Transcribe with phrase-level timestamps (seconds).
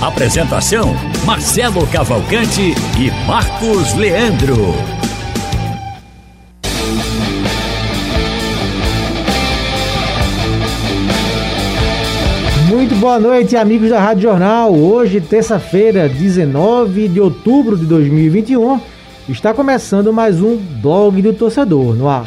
[0.00, 0.94] Apresentação:
[1.26, 4.56] Marcelo Cavalcante e Marcos Leandro.
[12.66, 14.74] Muito boa noite, amigos da Rádio Jornal.
[14.74, 18.80] Hoje, terça-feira, 19 de outubro de 2021,
[19.28, 22.24] está começando mais um blog do torcedor no ar.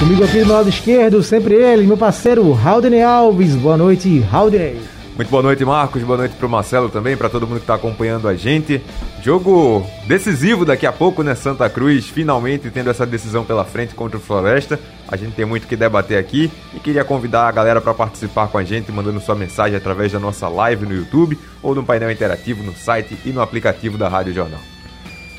[0.00, 3.54] Comigo aqui do lado esquerdo, sempre ele, meu parceiro Haldane Alves.
[3.54, 4.80] Boa noite, Haldane.
[5.14, 6.02] Muito boa noite, Marcos.
[6.02, 8.80] Boa noite para o Marcelo também, para todo mundo que está acompanhando a gente.
[9.22, 11.34] Jogo decisivo daqui a pouco, né?
[11.34, 14.80] Santa Cruz finalmente tendo essa decisão pela frente contra o Floresta.
[15.06, 18.56] A gente tem muito que debater aqui e queria convidar a galera para participar com
[18.56, 22.62] a gente, mandando sua mensagem através da nossa live no YouTube ou no painel interativo
[22.62, 24.60] no site e no aplicativo da Rádio Jornal.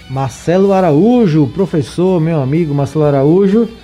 [0.07, 3.80] Marcelo Araújo, professor, meu amigo Marcelo Araújo.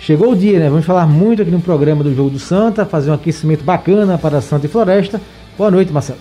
[0.00, 0.70] Chegou o dia, né?
[0.70, 4.40] Vamos falar muito aqui no programa do Jogo do Santa, fazer um aquecimento bacana para
[4.40, 5.20] Santa e Floresta.
[5.56, 6.18] Boa noite, Marcelo.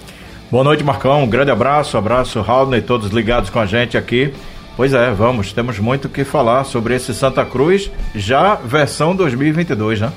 [0.51, 1.23] Boa noite, Marcão.
[1.23, 4.33] Um grande abraço, abraço, Raul e todos ligados com a gente aqui.
[4.75, 10.01] Pois é, vamos, temos muito o que falar sobre esse Santa Cruz, já versão 2022,
[10.01, 10.11] né?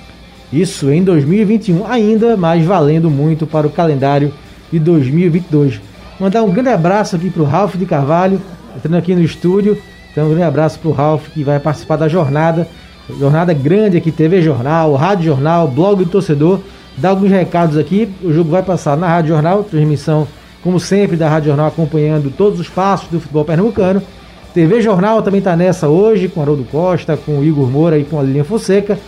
[0.53, 4.33] Isso, em 2021 ainda, mas valendo muito para o calendário
[4.73, 5.81] de 2022.
[6.19, 8.41] Mandar um grande abraço aqui para o Ralph de Carvalho,
[8.77, 9.81] entrando aqui no estúdio.
[10.11, 12.69] Então, um grande abraço para o Ralph, que vai participar da jornada
[13.19, 16.61] Jornada grande aqui, TV Jornal, Rádio Jornal, Blog do Torcedor.
[16.97, 18.09] Dá alguns recados aqui.
[18.23, 20.27] O jogo vai passar na Rádio Jornal, transmissão,
[20.63, 24.03] como sempre, da Rádio Jornal acompanhando todos os passos do futebol pernambucano.
[24.53, 28.23] TV Jornal também está nessa hoje, com Haroldo Costa, com Igor Moura e com a
[28.23, 28.99] Lilinha Fonseca.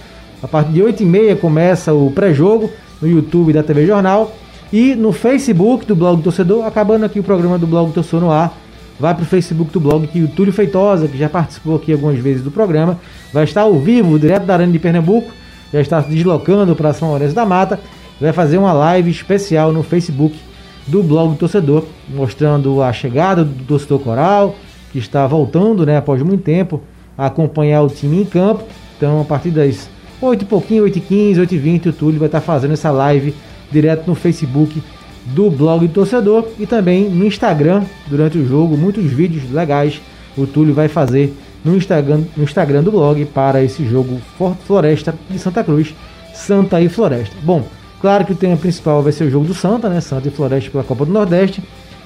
[0.42, 4.32] A partir de 8h30 começa o pré-jogo no YouTube da TV Jornal.
[4.72, 8.20] E no Facebook do Blog do Torcedor, acabando aqui o programa do Blog do Torcedor
[8.20, 8.56] no ar,
[9.02, 12.20] vai para o Facebook do blog que o Túlio Feitosa, que já participou aqui algumas
[12.20, 13.00] vezes do programa,
[13.32, 15.32] vai estar ao vivo, direto da Arena de Pernambuco,
[15.72, 17.80] já está se deslocando para São Lourenço da Mata,
[18.20, 20.38] vai fazer uma live especial no Facebook
[20.86, 24.54] do blog do torcedor, mostrando a chegada do torcedor coral,
[24.92, 26.80] que está voltando, né, após muito tempo,
[27.18, 28.62] a acompanhar o time em campo.
[28.96, 29.90] Então, a partir das
[30.20, 32.92] 8 e pouquinho, 8 e 15, 8 e 20, o Túlio vai estar fazendo essa
[32.92, 33.34] live
[33.68, 34.80] direto no Facebook
[35.26, 38.76] do blog do torcedor e também no Instagram durante o jogo.
[38.76, 40.00] Muitos vídeos legais
[40.36, 41.34] o Túlio vai fazer
[41.64, 44.20] no Instagram, no Instagram do blog para esse jogo
[44.66, 45.94] Floresta e Santa Cruz,
[46.34, 47.36] Santa e Floresta.
[47.42, 47.64] Bom,
[48.00, 50.00] claro que o tema principal vai ser o jogo do Santa, né?
[50.00, 51.62] Santa e Floresta pela Copa do Nordeste,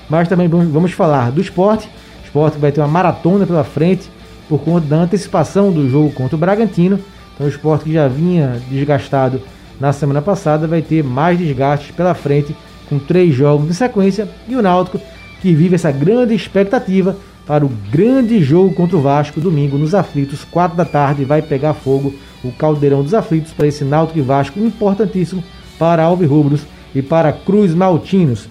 [0.09, 1.89] mas também vamos falar do esporte.
[2.23, 4.11] O esporte vai ter uma maratona pela frente
[4.49, 6.99] por conta da antecipação do jogo contra o Bragantino.
[7.35, 9.41] Então o esporte que já vinha desgastado
[9.81, 12.55] na semana passada vai ter mais desgastes pela frente
[12.89, 15.01] com três jogos de sequência, e o Náutico,
[15.41, 17.17] que vive essa grande expectativa
[17.47, 21.75] para o grande jogo contra o Vasco, domingo, nos aflitos, 4 da tarde, vai pegar
[21.75, 25.43] fogo o caldeirão dos aflitos para esse Náutico e Vasco importantíssimo
[25.79, 26.63] para Alvirrubros
[26.95, 28.49] e para Cruz Maltinos.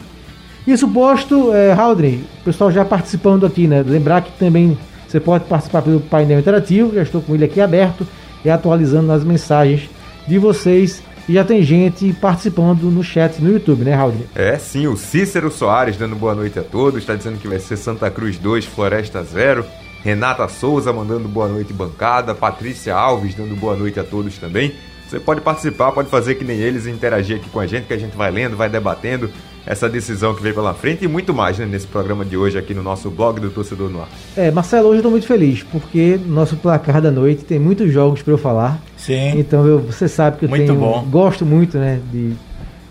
[0.66, 3.84] Isso posto, é, Haldren, o pessoal já participando aqui, né?
[3.86, 8.06] Lembrar que também você pode participar pelo painel interativo, já estou com ele aqui aberto
[8.44, 9.90] e atualizando as mensagens
[10.28, 14.16] de vocês e já tem gente participando no chat no YouTube, né, Raul?
[14.36, 17.78] É, sim, o Cícero Soares dando boa noite a todos, está dizendo que vai ser
[17.78, 19.66] Santa Cruz 2, Floresta 0.
[20.04, 24.76] Renata Souza mandando boa noite bancada, Patrícia Alves dando boa noite a todos também.
[25.08, 27.94] Você pode participar, pode fazer que nem eles e interagir aqui com a gente, que
[27.94, 29.32] a gente vai lendo, vai debatendo
[29.66, 32.74] essa decisão que veio pela frente e muito mais né, nesse programa de hoje aqui
[32.74, 34.08] no nosso blog do Torcedor no Ar.
[34.38, 38.22] É, Marcelo, hoje eu estou muito feliz, porque nosso placar da noite tem muitos jogos
[38.22, 38.80] para eu falar.
[38.96, 39.40] Sim.
[39.40, 41.06] Então eu, você sabe que eu muito tenho, bom.
[41.10, 42.34] gosto muito né, de,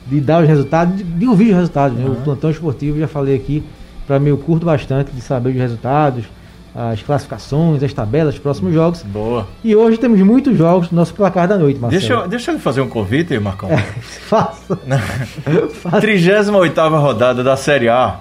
[0.06, 1.96] de dar os resultados, de, de ouvir os resultados.
[1.96, 2.04] Uhum.
[2.08, 2.16] Né?
[2.18, 3.62] O plantão esportivo, já falei aqui,
[4.06, 6.24] para mim eu curto bastante de saber os resultados,
[6.74, 9.02] as classificações, as tabelas, os próximos jogos.
[9.02, 9.46] Boa.
[9.62, 12.00] E hoje temos muitos jogos no nosso placar da noite, Marcelo.
[12.00, 13.70] Deixa eu, deixa eu fazer um convite, Marcão.
[13.70, 13.76] É,
[14.28, 14.78] faça.
[16.00, 18.18] 38 rodada da Série A.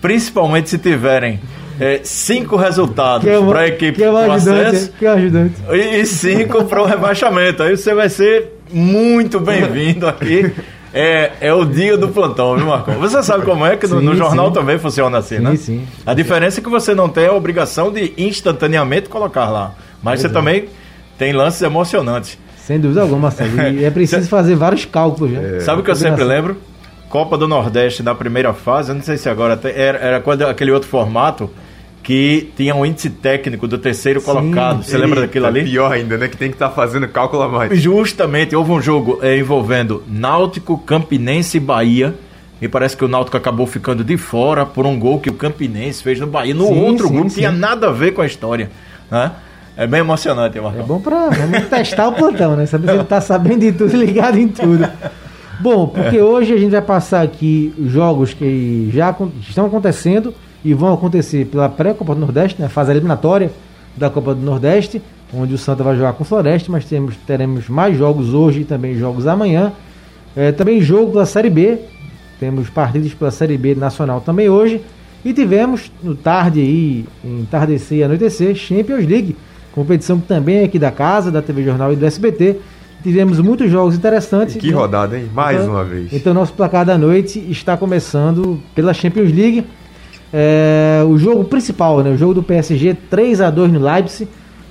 [0.00, 1.40] Principalmente se tiverem
[1.80, 5.76] é, cinco resultados é para a equipe que é ajudante, que é.
[5.76, 7.62] E, e cinco para o rebaixamento.
[7.62, 10.52] Aí você vai ser muito bem-vindo aqui.
[10.92, 12.94] É, é o dia do plantão, viu, Marcão?
[12.94, 14.54] Você sabe como é que no, sim, no jornal sim.
[14.54, 15.56] também funciona assim, sim, né?
[15.56, 19.74] Sim, A diferença é que você não tem a obrigação de instantaneamente colocar lá.
[20.02, 20.68] Mas você também
[21.18, 22.38] tem lances emocionantes.
[22.56, 23.60] Sem dúvida alguma, Marcelo.
[23.60, 25.32] E é preciso fazer vários cálculos.
[25.32, 25.56] Né?
[25.56, 25.60] É.
[25.60, 26.56] Sabe o que eu sempre lembro?
[27.08, 30.70] Copa do Nordeste na primeira fase, eu não sei se agora era, era quando aquele
[30.70, 31.50] outro formato
[32.08, 34.82] que tinha um índice técnico do terceiro Sim, colocado.
[34.82, 35.62] Você lembra daquilo ali?
[35.64, 36.26] Pior ainda, né?
[36.26, 37.78] Que tem que estar tá fazendo cálculo a mais.
[37.78, 42.14] Justamente, houve um jogo é, envolvendo Náutico, Campinense e Bahia.
[42.62, 46.02] Me parece que o Náutico acabou ficando de fora por um gol que o Campinense
[46.02, 46.54] fez no Bahia.
[46.54, 47.36] No sim, outro sim, grupo sim.
[47.40, 48.70] tinha nada a ver com a história.
[49.10, 49.30] Né?
[49.76, 50.80] É bem emocionante, Marcão.
[50.80, 51.28] É bom pra
[51.68, 52.64] testar o plantão, né?
[52.64, 54.88] Saber se ele tá sabendo de tudo, ligado em tudo.
[55.60, 56.24] Bom, porque é.
[56.24, 59.14] hoje a gente vai passar aqui jogos que já
[59.46, 60.32] estão acontecendo
[60.68, 63.50] e vão acontecer pela pré-Copa do Nordeste, né, fase eliminatória
[63.96, 65.00] da Copa do Nordeste,
[65.32, 68.64] onde o Santa vai jogar com o Floresta, mas temos, teremos mais jogos hoje e
[68.64, 69.72] também jogos amanhã.
[70.36, 71.78] É, também jogo pela Série B,
[72.38, 74.82] temos partidas pela Série B nacional também hoje.
[75.24, 79.36] E tivemos no tarde aí, entardecer e anoitecer, Champions League,
[79.72, 82.58] competição que também aqui da casa, da TV Jornal e do SBT
[83.02, 84.56] Tivemos muitos jogos interessantes.
[84.56, 85.30] E que rodada, hein?
[85.32, 86.12] Mais então, uma vez.
[86.12, 89.64] Então, nosso placar da noite está começando pela Champions League.
[90.32, 92.10] É, o jogo principal, né?
[92.10, 94.28] O jogo do PSG 3 a 2 no Leipzig.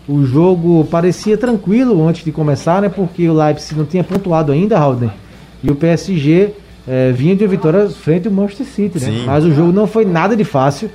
[0.08, 2.90] O jogo parecia tranquilo antes de começar, né?
[2.90, 5.12] Porque o Leipzig não tinha pontuado ainda, Halden.
[5.62, 6.52] E o PSG
[6.88, 9.24] é, vinha de uma vitória frente ao Manchester City, né?
[9.26, 10.90] Mas o jogo não foi nada de fácil.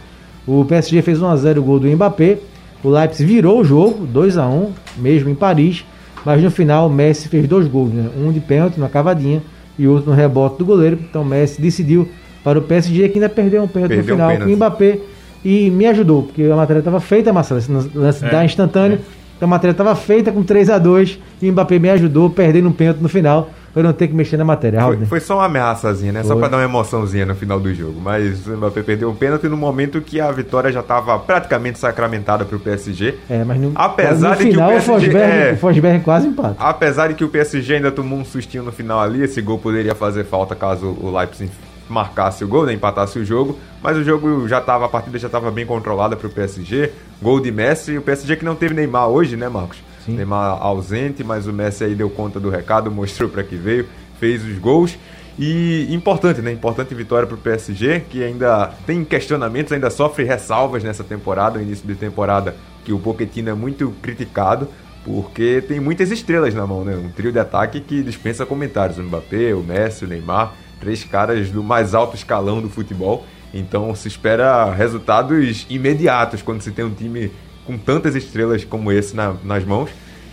[0.47, 2.38] O PSG fez 1 a 0 o gol do Mbappé.
[2.82, 5.85] O Leipzig virou o jogo, 2 a 1 mesmo em Paris.
[6.25, 8.08] Mas no final, Messi fez dois gols, né?
[8.17, 9.43] um de pênalti na cavadinha
[9.79, 10.99] e outro no rebote do goleiro.
[11.00, 12.08] Então, Messi decidiu
[12.43, 14.99] para o PSG que ainda perdeu um pênalti perdeu no final um com o Mbappé
[15.44, 18.99] e me ajudou, porque a matéria estava feita, Marcelo, esse lance é, da instantâneo.
[18.99, 19.23] É.
[19.37, 22.69] Então a matéria estava feita com 3 a 2 e o Mbappé me ajudou, perdendo
[22.69, 24.83] um pênalti no final para não ter que mexer na matéria.
[24.83, 26.21] Foi, foi só uma ameaçazinha, né?
[26.21, 26.29] Foi.
[26.29, 28.00] Só para dar uma emoçãozinha no final do jogo.
[28.00, 32.44] Mas o Mbappé perdeu um pênalti no momento que a vitória já estava praticamente sacramentada
[32.44, 33.15] para o PSG.
[33.29, 36.05] É, mas no, apesar no de final, que o PSG, o Forsberg, é, o Forsberg
[36.05, 36.56] quase empata.
[36.59, 39.94] Apesar de que o PSG ainda tomou um sustinho no final ali, esse gol poderia
[39.94, 41.50] fazer falta caso o Leipzig
[41.93, 45.27] marcasse o gol, né, empatasse o jogo, mas o jogo já estava, a partida já
[45.27, 46.91] estava bem controlada para o PSG.
[47.21, 49.79] Gol de Messi, o PSG que não teve Neymar hoje, né, Marcos?
[50.05, 50.17] Sim.
[50.17, 53.87] Neymar ausente, mas o Messi aí deu conta do recado, mostrou para que veio,
[54.19, 54.97] fez os gols.
[55.39, 56.53] E importante, né?
[56.53, 61.65] Importante vitória para o PSG, que ainda tem questionamentos, ainda sofre ressalvas nessa temporada, no
[61.65, 62.55] início de temporada,
[62.85, 64.69] que o Pochettino é muito criticado,
[65.05, 66.94] porque tem muitas estrelas na mão, né?
[66.97, 68.99] Um trio de ataque que dispensa comentários.
[68.99, 73.25] O Mbappé, o Messi, o Neymar, três caras do mais alto escalão do futebol.
[73.55, 77.31] Então se espera resultados imediatos quando se tem um time
[77.64, 79.90] com tantas estrelas como esse na, nas mãos.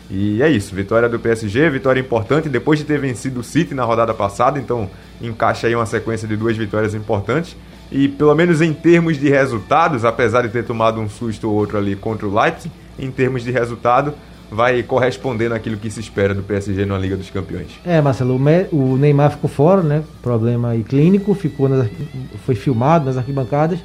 [0.10, 3.84] E é isso, vitória do PSG, vitória importante depois de ter vencido o City na
[3.84, 4.90] rodada passada, então
[5.22, 7.56] encaixa aí uma sequência de duas vitórias importantes.
[7.92, 11.78] E pelo menos em termos de resultados, apesar de ter tomado um susto ou outro
[11.78, 14.16] ali contra o Leipzig, em termos de resultado,
[14.51, 17.68] vai corresponder naquilo que se espera do PSG na Liga dos Campeões.
[17.86, 18.40] É, Marcelo,
[18.72, 20.04] o Neymar ficou fora, né?
[20.22, 21.88] Problema aí clínico, ficou nas,
[22.46, 23.80] foi filmado nas arquibancadas.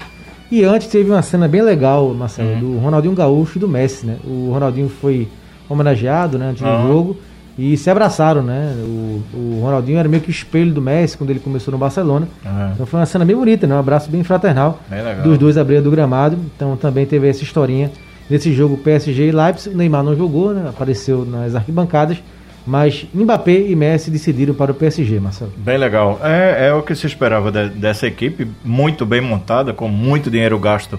[0.50, 2.60] E antes teve uma cena bem legal, Marcelo, uhum.
[2.60, 4.16] do Ronaldinho Gaúcho e do Messi, né?
[4.24, 5.28] O Ronaldinho foi
[5.68, 6.82] homenageado, né, antes uhum.
[6.82, 7.16] do jogo
[7.56, 8.74] e se abraçaram, né?
[8.78, 12.28] O, o, Ronaldinho era meio que o espelho do Messi quando ele começou no Barcelona.
[12.44, 12.72] Uhum.
[12.72, 13.74] Então foi uma cena bem bonita, né?
[13.74, 16.36] Um abraço bem fraternal bem dos dois à beira do gramado.
[16.54, 17.90] Então também teve essa historinha
[18.28, 19.74] nesse jogo PSG e Leipzig.
[19.74, 20.68] O Neymar não jogou, né?
[20.68, 22.18] Apareceu nas arquibancadas.
[22.66, 25.52] Mas Mbappé e Messi decidiram para o PSG, Marcelo.
[25.56, 26.18] Bem legal.
[26.22, 30.58] É, é o que se esperava de, dessa equipe, muito bem montada, com muito dinheiro
[30.58, 30.98] gasto.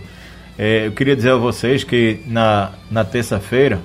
[0.58, 3.80] É, eu queria dizer a vocês que na, na terça-feira,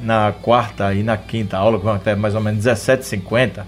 [0.00, 3.64] na quarta e na quinta aula, que vão até mais ou menos 17h50,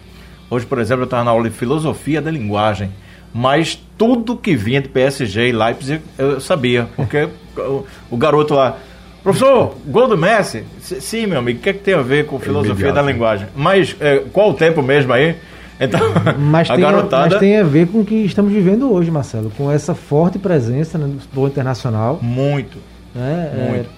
[0.49, 2.91] hoje, por exemplo, eu estava na aula de filosofia da linguagem.
[3.35, 8.79] Mas tudo que vinha de PSG e Leipzig eu sabia, porque o, o garoto lá
[9.23, 10.65] Professor, gol do Messi?
[10.81, 13.47] Sim, meu amigo, o que, é que tem a ver com filosofia é da linguagem?
[13.55, 15.37] Mas é, qual o tempo mesmo aí?
[15.79, 16.01] Então,
[16.39, 17.31] mas, a tem, garotada...
[17.31, 20.99] mas tem a ver com o que estamos vivendo hoje, Marcelo, com essa forte presença
[20.99, 22.19] no futebol internacional.
[22.21, 22.79] Muito.
[23.15, 23.91] Né, é, muito.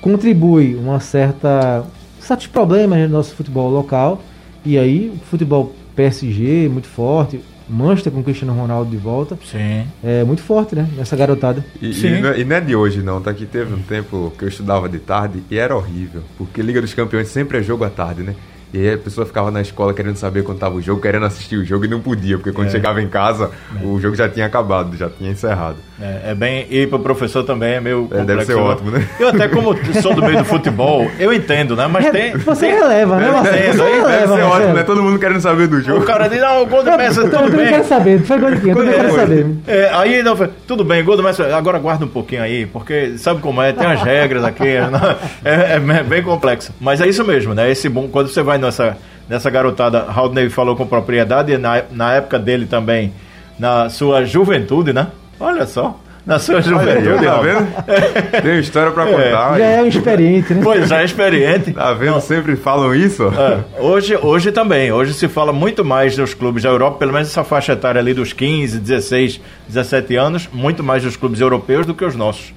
[0.00, 1.84] contribui uma certa
[2.20, 4.20] certos problemas no nosso futebol local.
[4.64, 9.38] E aí, o futebol PSG muito forte, Manchester com o Cristiano Ronaldo de volta.
[9.44, 9.86] Sim.
[10.02, 10.88] É muito forte, né?
[10.98, 11.64] Essa garotada.
[11.80, 12.08] E, Sim.
[12.08, 13.20] E, não é, e não é de hoje, não.
[13.20, 16.22] Tá aqui teve um tempo que eu estudava de tarde e era horrível.
[16.36, 18.34] Porque Liga dos Campeões sempre é jogo à tarde, né?
[18.72, 21.56] E aí a pessoa ficava na escola querendo saber quando estava o jogo, querendo assistir
[21.56, 22.70] o jogo e não podia, porque quando é.
[22.70, 23.84] chegava em casa, é.
[23.84, 25.76] o jogo já tinha acabado, já tinha encerrado.
[26.00, 26.66] É, é bem.
[26.70, 28.08] E para o professor também é meio.
[28.12, 29.06] É, deve ser ótimo, né?
[29.18, 31.88] Eu até, como sou do meio do futebol, eu entendo, né?
[31.88, 32.36] Mas tem.
[32.36, 33.28] Você tem, releva, né?
[33.28, 34.82] É, você releva, deve ser ótimo, né?
[34.84, 36.02] Todo mundo querendo saber do jogo.
[36.02, 37.64] O cara diz, não, o gol do Messi, tudo bem.
[37.64, 38.70] Eu quero saber, foi gol de quem?
[38.70, 39.46] Eu quero saber.
[39.66, 43.40] É, aí, não, tudo bem, gol do Messi, agora guarda um pouquinho aí, porque sabe
[43.40, 45.16] como é, tem as regras aqui, né?
[45.44, 46.72] é, é bem complexo.
[46.80, 47.70] Mas é isso mesmo, né?
[47.70, 48.96] Esse bom, quando você vai nessa
[49.28, 53.12] nessa garotada, Haldney falou com propriedade, na, na época dele também,
[53.58, 55.08] na sua juventude, né?
[55.38, 56.00] Olha só.
[56.24, 57.66] Na sua juventude, tá vendo?
[58.42, 59.58] Tem história pra contar.
[59.58, 60.60] Já é um experiente, né?
[60.62, 61.72] Pois já é experiente.
[61.72, 62.20] Tá vendo?
[62.20, 63.24] Sempre falam isso?
[63.28, 64.92] É, hoje, hoje também.
[64.92, 68.12] Hoje se fala muito mais dos clubes da Europa, pelo menos essa faixa etária ali
[68.12, 72.52] dos 15, 16, 17 anos, muito mais dos clubes europeus do que os nossos.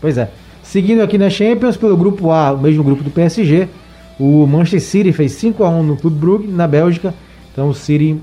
[0.00, 0.30] Pois é.
[0.62, 3.68] Seguindo aqui na Champions, pelo grupo A, o mesmo grupo do PSG,
[4.22, 7.12] o Manchester City fez 5x1 no Clube Brugge, na Bélgica.
[7.52, 8.20] Então o City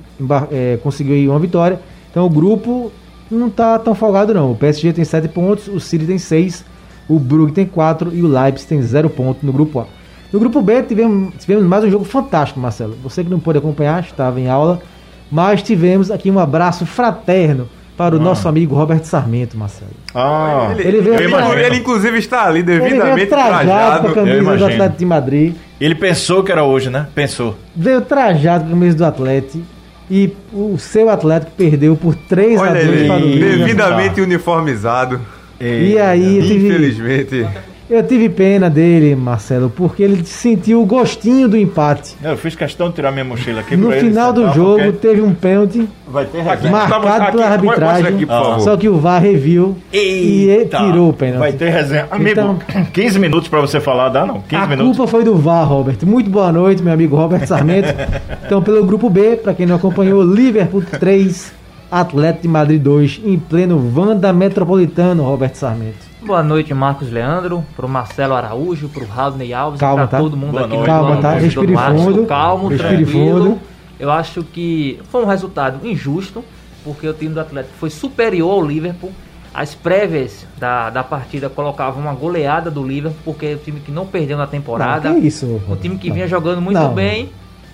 [0.50, 1.78] é, conseguiu aí uma vitória.
[2.10, 2.90] Então o grupo
[3.30, 4.54] não tá tão folgado não.
[4.54, 6.64] O PSG tem 7 pontos, o City tem 6,
[7.10, 9.88] o Brugge tem 4 e o Leipzig tem 0 ponto no grupo A.
[10.32, 12.96] No grupo B tivemos, tivemos mais um jogo fantástico, Marcelo.
[13.04, 14.82] Você que não pôde acompanhar, estava em aula,
[15.30, 17.68] mas tivemos aqui um abraço fraterno
[18.00, 19.92] para o nosso amigo Robert Sarmento, Marcelo.
[20.16, 21.60] Ah, Ele veio ele, imagino.
[21.60, 24.14] ele, inclusive está ali Ele devidamente trajado com a trajado.
[24.14, 24.66] Camisa do.
[24.66, 25.56] Atlético de Madrid.
[25.82, 27.08] ele pensou que era hoje, né?
[27.14, 27.58] Pensou.
[27.76, 29.66] Veio trajado com a camisa do Atlético.
[30.10, 35.20] E o seu Atlético perdeu por 3 a Olha 2 ele, para o devidamente uniformizado.
[35.60, 37.48] E aí eu tive, Infelizmente.
[37.90, 42.16] Eu tive pena dele, Marcelo, porque ele sentiu o gostinho do empate.
[42.24, 45.22] Eu fiz questão de tirar minha mochila aqui No ele final do jogo porque teve
[45.22, 46.72] um pênalti vai ter Aqui, resenha.
[46.72, 48.08] marcado aqui, pela arbitragem.
[48.08, 48.60] aqui, por favor.
[48.62, 51.40] Só que o VAR reviu e Eita, tirou o pênalti.
[51.40, 52.08] Vai ter resenha.
[52.10, 52.60] Amigo, Então-
[52.94, 54.42] 15 minutos pra você falar, dá não?
[54.42, 54.98] 15 A minutos.
[54.98, 55.98] culpa foi do VAR, Robert.
[56.06, 57.90] Muito boa noite, meu amigo Robert Sarmento.
[58.46, 61.52] então, pelo grupo B, para quem não acompanhou, Liverpool 3,
[61.92, 65.98] Atlético de Madrid 2, em pleno Vanda Metropolitano, Robert Sarmento.
[66.22, 70.24] Boa noite, Marcos Leandro, pro Marcelo Araújo, pro Raulney Alves, Calma, pra tá?
[70.24, 70.82] todo mundo Boa aqui noite.
[70.82, 71.34] no Calma, tá?
[71.34, 72.26] Respire fundo.
[72.28, 73.44] Calmo, Respire tranquilo.
[73.46, 73.60] fundo.
[74.00, 76.44] Eu acho que foi um resultado injusto,
[76.84, 79.12] porque o time do Atlético foi superior ao Liverpool.
[79.52, 83.92] As prévias da, da partida colocavam uma goleada do Liverpool, porque é o time que
[83.92, 85.10] não perdeu na temporada.
[85.10, 86.14] Não, que isso, um time que Não.
[86.16, 86.94] vinha jogando muito Não.
[86.94, 87.32] bem.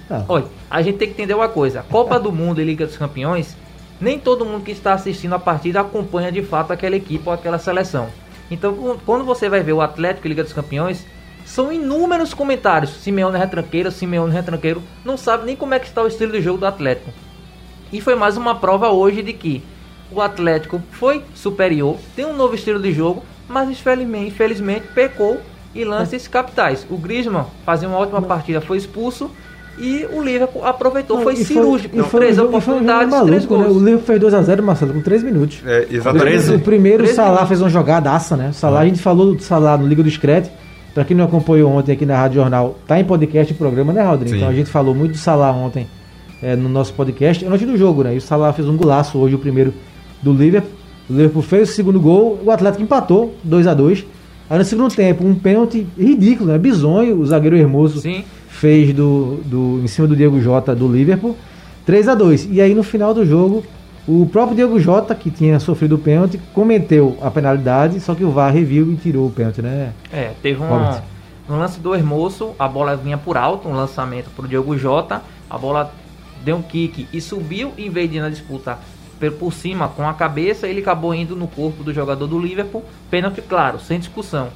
[0.10, 0.24] Não.
[0.30, 3.58] Olha, a gente tem que entender uma coisa: Copa do Mundo e Liga dos Campeões,
[4.00, 7.58] nem todo mundo que está assistindo a partida acompanha de fato aquela equipe ou aquela
[7.58, 8.10] seleção.
[8.50, 11.06] Então, quando você vai ver o Atlético e Liga dos Campeões,
[11.46, 12.92] são inúmeros comentários.
[12.92, 16.32] Simeone é retranqueiro, Simeone é retranqueiro, não sabe nem como é que está o estilo
[16.32, 17.12] de jogo do Atlético.
[17.92, 19.64] E foi mais uma prova hoje de que
[20.12, 25.40] o Atlético foi superior, tem um novo estilo de jogo, mas infelizmente, infelizmente pecou
[25.74, 26.86] em lances capitais.
[26.90, 29.30] O Griezmann fazia uma ótima partida, foi expulso
[29.78, 31.98] e o Liverpool aproveitou, foi E cirúrgico.
[31.98, 33.64] e foi três um jogo- e foi um jogo oportunidades, três maluco, né?
[33.64, 33.76] gols.
[33.76, 35.62] O Liverpool fez 2x0, Marcelo, com 3 minutos.
[35.66, 36.24] É, exatamente.
[36.26, 36.54] Treze.
[36.56, 38.50] O primeiro, o 13 Salah fez uma jogadaça, né?
[38.50, 40.50] O Salah, a gente falou do Salah no Liga do Screte.
[40.94, 44.02] Pra quem não acompanhou ontem aqui na Rádio Jornal, tá em podcast o programa, né,
[44.02, 44.30] Rodrigo?
[44.30, 44.38] Sim.
[44.38, 45.88] Então a gente falou muito do Salah ontem
[46.42, 48.14] é, no nosso podcast, antes do jogo, né?
[48.14, 49.74] E o Salah fez um golaço hoje, o primeiro
[50.22, 50.72] do Liverpool.
[51.10, 54.06] O Liverpool fez o segundo gol, o Atlético empatou, 2 a 2
[54.50, 56.58] Aí no segundo tempo, um pênalti ridículo, né?
[56.58, 58.24] Bizonho, o zagueiro Hermoso Sim.
[58.48, 61.36] fez do, do, em cima do Diego Jota do Liverpool,
[61.86, 63.64] 3 a 2 E aí no final do jogo,
[64.08, 68.30] o próprio Diego Jota, que tinha sofrido o pênalti, cometeu a penalidade, só que o
[68.30, 69.94] VAR reviu e tirou o pênalti, né?
[70.12, 70.68] É, teve um.
[70.68, 71.02] Robert.
[71.50, 75.22] No lance do Hermoso, a bola vinha por alto, um lançamento pro Diogo Jota.
[75.48, 75.94] A bola
[76.44, 78.80] deu um kick e subiu, em vez de ir na disputa
[79.40, 82.84] por cima com a cabeça, ele acabou indo no corpo do jogador do Liverpool.
[83.10, 84.48] Pênalti, claro, sem discussão.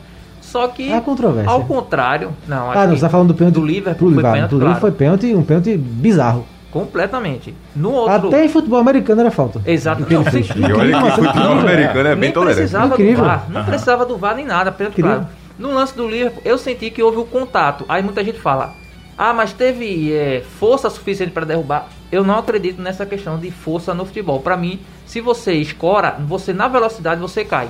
[0.41, 1.51] Só que, Há controvérsia.
[1.51, 4.21] ao contrário, não, acho Ah, não, que você tá falando do pênalti do Liverpool pro
[4.21, 4.79] foi pênalti, Do Liverpool claro.
[4.81, 6.45] foi pênalti, um pênalti bizarro.
[6.71, 7.53] completamente.
[7.75, 9.61] No outro, Até em futebol americano era falta.
[9.65, 10.05] Exato.
[10.09, 10.41] Não, sim.
[10.55, 12.57] E olha que futebol americano é bem tolerante.
[12.61, 13.15] precisava Incrível.
[13.17, 15.11] do VAR, não precisava do VAR nem nada, pelo Incrível.
[15.11, 15.27] claro.
[15.59, 17.83] No lance do Liverpool, eu senti que houve o contato.
[17.89, 18.73] Aí muita gente fala:
[19.19, 21.89] "Ah, mas teve é, força suficiente para derrubar".
[22.11, 24.39] Eu não acredito nessa questão de força no futebol.
[24.39, 27.67] Para mim, se você escora, você na velocidade você cai.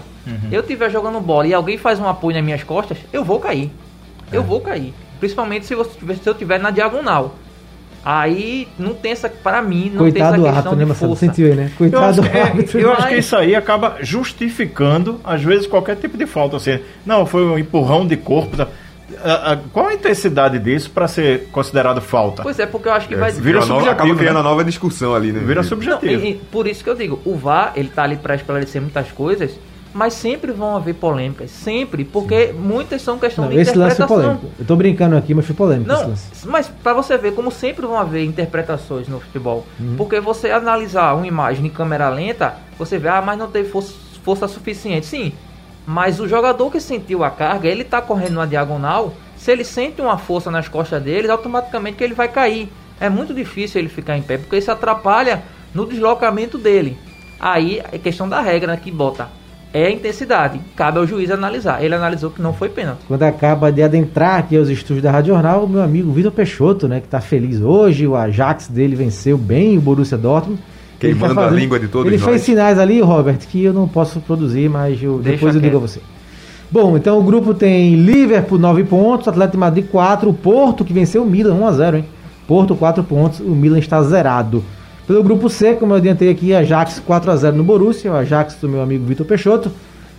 [0.51, 3.71] Eu estiver jogando bola e alguém faz um apoio nas minhas costas, eu vou cair.
[4.31, 7.33] Eu vou cair, principalmente se, você, tiver- se eu estiver na diagonal.
[8.05, 10.99] Aí não tem essa, para mim, não Coitado tem essa do questão árbitro, né, de
[10.99, 11.25] força.
[11.25, 11.65] Sentiu né?
[11.71, 12.79] Eu Coitado acho, do que, é, árbitro.
[12.79, 16.55] eu acho que isso aí acaba justificando, às vezes, qualquer tipo de falta.
[16.57, 18.55] Assim, não, foi um empurrão de corpo.
[18.55, 18.67] tá?
[19.23, 22.43] Ah, ah, Qual a intensidade disso para ser considerado falta?
[22.43, 24.39] Pois é, porque eu acho que vai vira Uma nova- subjetivo, acaba criando né?
[24.41, 25.39] uma nova discussão ali, né?
[25.39, 26.25] Vira Não, subjetivo.
[26.25, 29.11] e- e por isso que eu digo, o VAR, ele tá ali para esclarecer muitas
[29.11, 29.51] coisas,
[29.93, 34.05] mas sempre vão haver polêmicas, sempre, porque muitas são questão Não, de esse lance foi
[34.05, 34.35] interpretação.
[34.37, 34.59] polêmico.
[34.59, 36.47] Eu tô brincando aqui, mas foi polêmico esse Não, lance.
[36.47, 39.95] mas para você ver como sempre vão haver interpretações no futebol, Uhum.
[39.97, 43.93] porque você analisar uma imagem em câmera lenta, você vê, ah, mas não teve força,
[44.23, 45.07] força suficiente.
[45.07, 45.33] Sim,
[45.89, 49.99] mas o jogador que sentiu a carga, ele tá correndo na diagonal, se ele sente
[49.99, 52.69] uma força nas costas dele, automaticamente ele vai cair.
[52.99, 55.41] É muito difícil ele ficar em pé, porque isso atrapalha
[55.73, 56.95] no deslocamento dele.
[57.39, 59.29] Aí é questão da regra né, que bota.
[59.73, 60.61] É a intensidade.
[60.75, 61.83] Cabe ao juiz analisar.
[61.83, 62.99] Ele analisou que não foi pênalti.
[63.07, 66.87] Quando acaba de adentrar aqui aos estúdios da Rádio Jornal, o meu amigo Vitor Peixoto,
[66.87, 70.61] né, que tá feliz hoje, o Ajax dele venceu bem o Borussia Dortmund.
[70.99, 72.29] Queimando tá a língua de todos Ele nós.
[72.29, 75.79] fez sinais ali, Robert, que eu não posso produzir, mas eu- depois eu digo a
[75.79, 76.01] você.
[76.71, 80.93] Bom, então o grupo tem Liverpool 9 pontos, Atlético de Madrid 4, o Porto que
[80.93, 82.05] venceu o Milan 1 a 0, hein?
[82.47, 84.63] Porto 4 pontos, o Milan está zerado.
[85.07, 88.55] Pelo grupo C, como eu adiantei aqui, Ajax 4 a 0 no Borussia, o Ajax
[88.61, 89.71] do meu amigo Vitor Peixoto,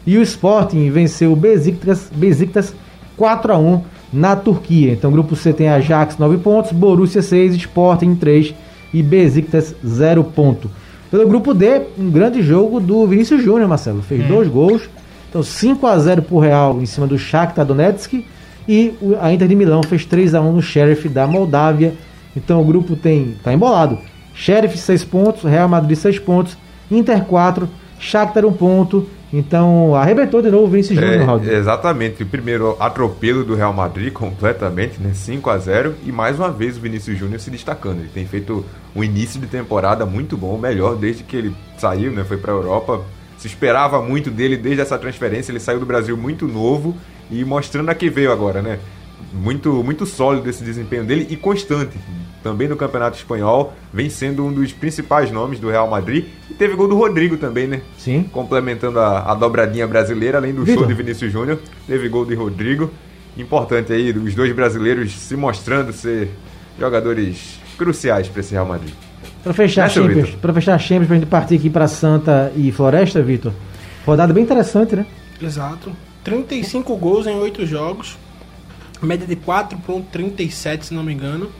[0.05, 2.75] e o Sporting venceu o Besiktas, Besiktas
[3.17, 3.83] 4 a 1
[4.13, 4.93] na Turquia.
[4.93, 8.53] Então, grupo C tem Ajax 9 pontos, Borussia 6, Sporting 3
[8.93, 10.71] e Besiktas 0 ponto.
[11.11, 14.03] Pelo grupo D, um grande jogo do Vinícius Júnior, Marcelo.
[14.03, 14.89] Fez dois gols.
[15.29, 18.25] Então 5 a 0 pro Real em cima do Shakhtar Donetsk
[18.69, 21.95] e a Inter de Milão fez 3 a 1 no Sheriff da Moldávia.
[22.37, 23.99] Então o grupo tem tá embolado.
[24.35, 26.57] Sheriff 6 pontos, Real Madrid 6 pontos,
[26.91, 27.69] Inter 4,
[28.01, 29.07] Shakhtar 1 ponto.
[29.33, 31.43] Então arrebentou de novo o Vinícius Júnior, Raul.
[31.45, 35.13] É, exatamente, o primeiro atropelo do Real Madrid completamente, né?
[35.15, 38.01] 5 a 0 e mais uma vez o Vinícius Júnior se destacando.
[38.01, 38.65] Ele tem feito
[38.97, 42.25] um início de temporada muito bom, o melhor desde que ele saiu, né?
[42.25, 43.03] Foi para a Europa.
[43.39, 46.97] Se esperava muito dele desde essa transferência, ele saiu do Brasil muito novo
[47.31, 48.81] e mostrando a que veio agora, né?
[49.33, 51.97] Muito, muito sólido esse desempenho dele e constante.
[52.43, 56.25] Também no Campeonato Espanhol, vem sendo um dos principais nomes do Real Madrid.
[56.49, 57.83] E teve gol do Rodrigo também, né?
[57.99, 58.25] Sim.
[58.33, 60.85] complementando a, a dobradinha brasileira, além do Vitor.
[60.85, 62.91] show de Vinícius Júnior, teve gol de Rodrigo.
[63.37, 66.31] Importante aí, os dois brasileiros se mostrando ser
[66.79, 68.95] jogadores cruciais para esse Real Madrid.
[69.43, 72.53] Para fechar a seu Champions, para fechar a Champions, pra gente partir aqui para Santa
[72.57, 73.53] e Floresta, Vitor.
[74.05, 75.07] Rodada bem interessante, né?
[75.41, 75.93] Exato.
[76.25, 78.19] 35 gols em 8 jogos.
[79.03, 81.51] Média de 4.37, se não me engano.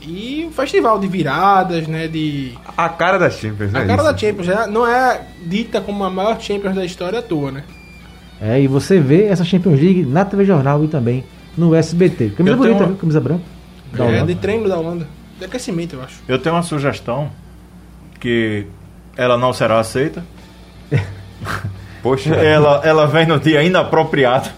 [0.00, 2.06] E um festival de viradas, né?
[2.06, 2.52] De.
[2.76, 3.80] A cara da Champions, né?
[3.82, 4.12] A cara isso?
[4.12, 4.66] da Champions né?
[4.68, 7.64] não é dita como a maior Champions da história à toa, né?
[8.40, 11.24] É, e você vê essa Champions League na TV Jornal e também
[11.56, 12.30] no SBT.
[12.36, 12.96] Camisa Eu bonita, uma- viu?
[12.96, 13.42] Camisa branca.
[13.92, 14.26] Da é Holanda.
[14.26, 15.08] de treino da Holanda.
[15.38, 16.20] De aquecimento, eu acho.
[16.28, 17.30] Eu tenho uma sugestão
[18.20, 18.66] que
[19.16, 20.24] ela não será aceita.
[22.02, 24.48] Poxa, Ela, ela vem no dia inapropriado,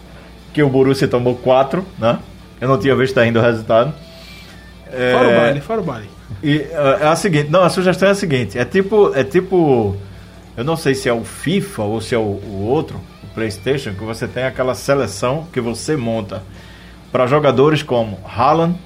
[0.52, 2.18] que o Borussia tomou 4, né?
[2.60, 3.92] Eu não tinha visto ainda o resultado.
[4.92, 6.10] É, Fora o baile, fora o baile.
[6.42, 9.96] E é, é a seguinte, não, a sugestão é a seguinte, é tipo, é tipo,
[10.56, 13.92] eu não sei se é o FIFA ou se é o, o outro, o PlayStation,
[13.94, 16.42] que você tem aquela seleção que você monta
[17.12, 18.76] para jogadores como Haaland,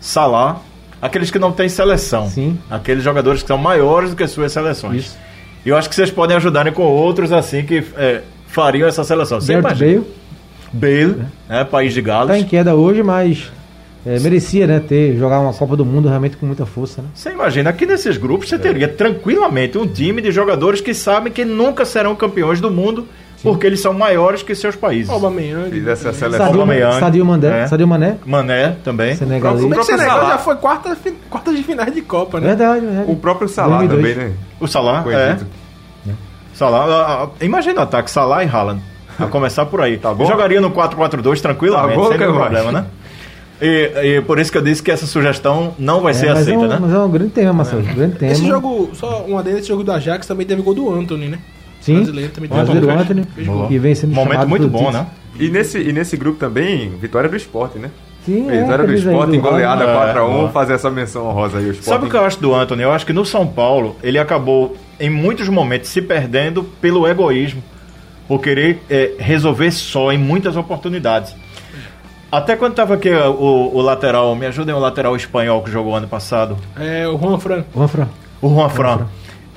[0.00, 0.60] Salah,
[1.00, 2.58] aqueles que não têm seleção, Sim.
[2.70, 5.06] aqueles jogadores que são maiores do que as suas seleções.
[5.06, 5.18] Isso.
[5.64, 9.40] E eu acho que vocês podem ajudarem com outros assim que é, fariam essa seleção.
[9.40, 10.00] Você Gareth imagina?
[10.00, 10.25] Bale
[10.76, 12.28] Bale, né, país de Gales.
[12.28, 13.50] tá em queda hoje, mas
[14.04, 17.08] é, merecia, né, ter jogar uma Copa do Mundo realmente com muita força, né?
[17.14, 21.44] Você imagina, aqui nesses grupos você teria tranquilamente um time de jogadores que sabem que
[21.44, 23.06] nunca serão campeões do mundo
[23.42, 25.10] porque eles são maiores que seus países.
[25.10, 25.70] Aubameyang.
[25.70, 26.46] Fiz essa seleção.
[26.46, 27.66] Sadio, Aubameyang, Sadio Mané, é.
[27.66, 29.14] Sadio Mané, Mané também.
[29.14, 29.64] senegalês.
[29.64, 30.30] É que próprio Senegal Salah.
[30.30, 30.96] já foi quarta,
[31.30, 32.48] quartas de finais de Copa, né?
[32.48, 33.10] Verdade, verdade.
[33.10, 34.14] o próprio Salah 2002.
[34.14, 34.36] também, né?
[34.60, 35.38] O Salah, o é.
[36.54, 38.80] Salah, ah, ah, imagina o ataque Salah e Haaland.
[39.24, 39.96] A começar por aí.
[39.98, 40.24] Tá bom?
[40.24, 42.86] Eu jogaria no 4-4-2 tranquilamente, Tá bom, sem nenhum problema, né?
[43.60, 46.38] E, e por isso que eu disse que essa sugestão não vai ser É, mas,
[46.38, 46.78] é aceita, um, né?
[46.80, 47.82] mas é um grande tema, Marcelo.
[47.82, 48.32] Um grande tema.
[48.32, 51.38] Esse jogo, só uma deles, esse jogo do Ajax também teve gol do Anthony, né?
[51.80, 53.68] Sim, brasileiro também tem brasileiro um Anthony, gol.
[53.68, 55.06] que vem sendo Momento chamado muito bom, né?
[55.38, 57.90] E nesse, e nesse grupo também, vitória do esporte, né?
[58.26, 60.18] Sim, é, Vitória do esporte, do goleada Haaland.
[60.18, 60.52] 4x1, É.
[60.52, 61.70] fazer essa menção honrosa aí.
[61.70, 62.82] O Sabe o que eu acho do Anthony?
[62.82, 67.62] Eu acho que no São Paulo ele acabou, em muitos momentos, se perdendo pelo egoísmo,
[68.28, 71.34] por querer é, resolver só em muitas oportunidades.
[72.30, 75.94] Até quando tava aqui ó, o, o lateral, me ajudem o lateral espanhol que jogou
[75.94, 77.64] ano passado, É, o Juan Fran.
[77.74, 78.08] Juan Fran.
[78.42, 79.06] o Juan Fran.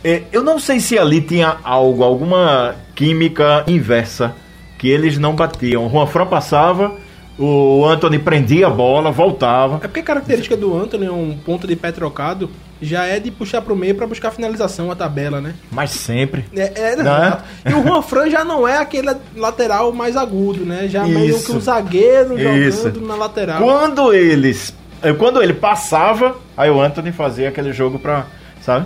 [0.03, 4.33] É, eu não sei se ali tinha algo, alguma química inversa,
[4.77, 5.87] que eles não batiam.
[5.87, 6.93] O Juan Fran passava,
[7.37, 9.75] o Anthony prendia a bola, voltava.
[9.77, 12.49] É porque a característica do Anthony, um ponto de pé trocado,
[12.81, 15.53] já é de puxar pro meio pra buscar finalização, a tabela, né?
[15.71, 16.45] Mas sempre.
[16.55, 17.69] É, é, é?
[17.69, 20.87] E o Juan Fran já não é aquele lateral mais agudo, né?
[20.87, 21.45] Já meio Isso.
[21.45, 23.01] que um zagueiro jogando Isso.
[23.01, 23.61] na lateral.
[23.61, 24.73] Quando eles.
[25.01, 28.25] eh, Quando ele passava, aí o Anthony fazia aquele jogo pra.
[28.61, 28.85] Sabe?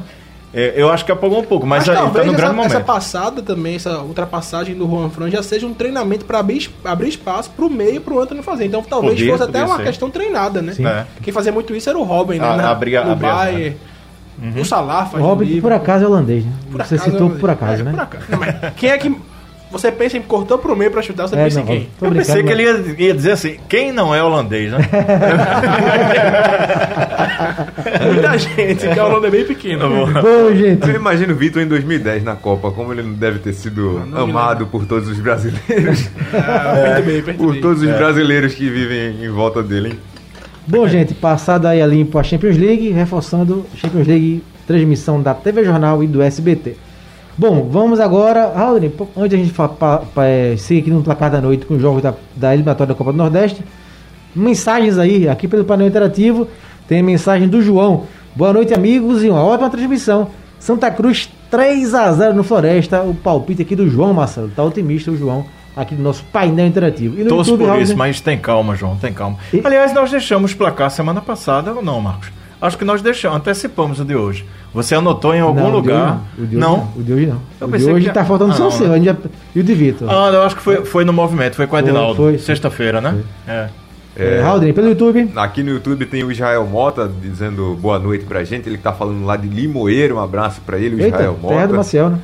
[0.53, 2.53] Eh, Eu acho que apagou um pouco, mas, Mas aí tá no essa, grande essa
[2.53, 2.85] momento.
[2.85, 7.49] passada também, essa ultrapassagem do Juan Fran já seja um treinamento para abrir, abrir espaço
[7.55, 8.65] pro meio pro Anthony fazer.
[8.65, 9.83] Então talvez Podia, fosse até uma ser.
[9.85, 10.73] questão treinada, né?
[10.73, 10.85] Sim.
[10.85, 11.05] É.
[11.21, 12.47] Quem fazia muito isso era o Robin, né?
[12.47, 13.75] Ah, Na- abria- no abria Bayern.
[14.59, 15.61] O Salah O faz no Robin, livro.
[15.61, 16.51] por acaso, é holandês, né?
[16.71, 17.91] Por Você acaso, citou é, por acaso, é, né?
[17.91, 18.25] Por acaso.
[18.29, 19.15] Não, mas quem é que.
[19.73, 21.89] Você pensa em cortou pro meio pra chutar, você É, pensa não, em quem?
[21.99, 24.77] Eu pensei que ele ia, ia dizer assim: quem não é holandês, né?
[28.05, 29.87] Muita gente, que a Holanda é bem pequena.
[29.87, 33.53] Bom, gente, Eu imagino o Vitor em 2010 na Copa, como ele não deve ter
[33.53, 36.07] sido Ah, não amado por todos os brasileiros.
[36.33, 39.99] Ah, perturbei, por todos os brasileiros que vivem em volta dele, hein?
[40.67, 45.63] bom, gente, passada aí a limpo a Champions League, reforçando Champions League transmissão da TV
[45.63, 46.75] Jornal e do SBT.
[47.37, 48.77] Bom, vamos agora, Raul,
[49.17, 51.81] antes a gente fa- pa- pa- é, seguir aqui no placar da noite com os
[51.81, 53.63] jogos da, da eliminatória da Copa do Nordeste,
[54.35, 56.47] mensagens aí, aqui pelo painel interativo,
[56.87, 58.03] tem mensagem do João.
[58.35, 60.27] Boa noite, amigos, e uma ótima transmissão.
[60.59, 64.49] Santa Cruz 3 a 0 no Floresta, o palpite aqui do João Marcelo.
[64.55, 67.19] Tá otimista o João aqui do nosso painel interativo.
[67.19, 69.37] E no Torço YouTube, por Raul, isso, mas tem calma, João, tem calma.
[69.51, 72.29] E- Aliás, nós deixamos placar semana passada ou não, Marcos?
[72.65, 74.45] Acho que nós deixamos, antecipamos o de hoje.
[74.73, 76.21] Você anotou em algum Não, lugar?
[76.37, 76.43] não.
[76.43, 76.77] O de hoje não?
[76.77, 76.89] não.
[76.95, 77.67] O de hoje não.
[77.67, 78.87] O de hoje que- tá faltando Ah, só o não, seu.
[78.87, 79.01] né?
[79.01, 79.15] já-
[79.53, 80.09] E o de Vitor.
[80.09, 82.15] Ah, eu acho que foi, foi no movimento, foi com o Edinaldo.
[82.15, 82.37] foi.
[82.37, 83.21] Sexta-feira, né?
[83.47, 83.67] É.
[84.15, 85.31] É, Raul, pelo YouTube.
[85.35, 88.69] Aqui no YouTube tem o Israel Mota dizendo boa noite pra gente.
[88.69, 90.15] Ele que tá falando lá de Limoeiro.
[90.15, 91.77] Um abraço pra ele, o Eita, Israel terra do Mota.
[91.77, 92.19] Maciel, né?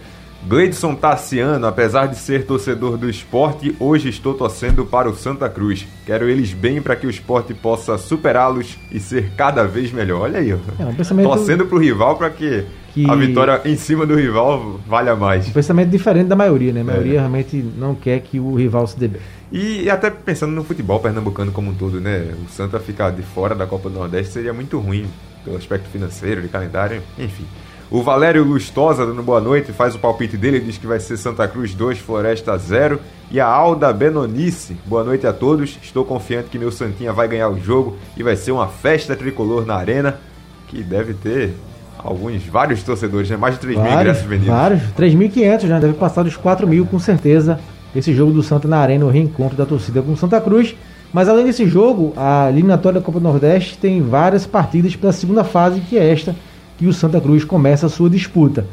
[0.48, 5.86] Gleidson Tassiano, apesar de ser torcedor do esporte, hoje estou torcendo para o Santa Cruz.
[6.06, 10.22] Quero eles bem para que o esporte possa superá-los e ser cada vez melhor.
[10.22, 10.52] Olha aí.
[10.52, 14.80] É, um pensamento- torcendo pro rival para que, Que- a vitória em cima do rival
[14.88, 15.50] valha mais.
[15.50, 16.82] Um pensamento diferente da maioria, né?
[16.82, 17.20] A maioria É.
[17.20, 19.22] realmente não quer que o rival se dê bem.
[19.52, 22.34] E até pensando no futebol pernambucano como um todo, né?
[22.46, 25.06] O Santa ficar de fora da Copa do Nordeste seria muito ruim
[25.44, 27.46] pelo aspecto financeiro, de calendário, enfim.
[27.92, 31.48] O Valério Lustosa, dando boa noite, faz o palpite dele, diz que vai ser Santa
[31.48, 33.00] Cruz 2, Floresta 0.
[33.32, 35.80] E a Alda Benonice, boa noite a todos.
[35.82, 39.66] Estou confiante que meu Santinha vai ganhar o jogo e vai ser uma festa tricolor
[39.66, 40.20] na arena,
[40.68, 41.56] que deve ter
[41.98, 43.38] alguns, vários torcedores, né?
[43.38, 44.54] Mais de 3 mil ingressos vendidos.
[44.54, 44.82] vários.
[44.96, 47.60] 3.500 já, deve passar dos 4 mil com certeza.
[47.96, 50.76] Esse jogo do Santa na Arena, o reencontro da torcida com Santa Cruz.
[51.12, 55.44] Mas além desse jogo, a eliminatória da Copa do Nordeste tem várias partidas pela segunda
[55.44, 56.36] fase, que é esta,
[56.80, 58.66] que o Santa Cruz começa a sua disputa.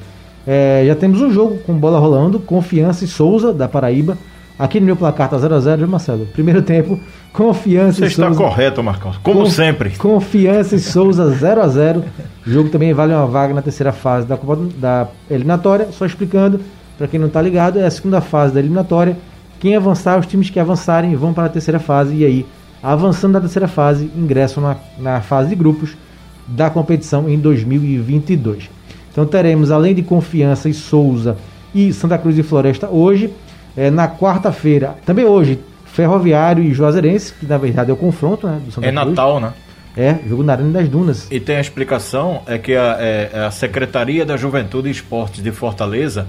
[0.46, 4.16] É, já temos um jogo com bola rolando, Confiança e Souza, da Paraíba.
[4.56, 6.24] Aqui no meu placar tá 0x0, viu, Marcelo?
[6.26, 7.00] Primeiro tempo,
[7.34, 8.38] Confiança Você e está Souza.
[8.40, 9.16] correto, Marcos.
[9.18, 9.90] Como Com- sempre.
[9.90, 12.04] Confiança e Souza 0 a 0
[12.46, 15.88] O jogo também vale uma vaga na terceira fase da, Copa, da eliminatória.
[15.90, 16.60] Só explicando,
[16.96, 19.16] para quem não está ligado, é a segunda fase da eliminatória.
[19.58, 22.14] Quem avançar, os times que avançarem vão para a terceira fase.
[22.14, 22.46] E aí,
[22.82, 25.96] avançando da terceira fase, ingressam na, na fase de grupos
[26.46, 28.70] da competição em 2022.
[29.10, 31.36] Então teremos, além de Confiança e Souza
[31.74, 33.30] e Santa Cruz e Floresta hoje,
[33.76, 38.60] eh, na quarta-feira, também hoje, Ferroviário e Juazeirense, que na verdade é o confronto né,
[38.64, 39.06] do Santa É Cruz.
[39.08, 39.52] Natal, né?
[39.96, 41.26] É, jogo na Arena das Dunas.
[41.30, 45.50] E tem a explicação, é que a, é, a Secretaria da Juventude e Esportes de
[45.50, 46.26] Fortaleza,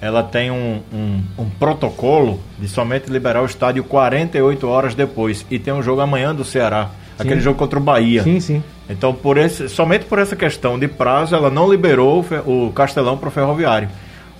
[0.00, 5.46] ela tem um, um, um protocolo de somente liberar o estádio 48 horas depois.
[5.48, 8.22] E tem um jogo amanhã do Ceará, aquele jogo contra o Bahia.
[8.22, 8.62] Sim, sim.
[8.88, 13.28] Então, por esse, somente por essa questão de prazo, ela não liberou o, Castelão para
[13.28, 13.88] o Ferroviário.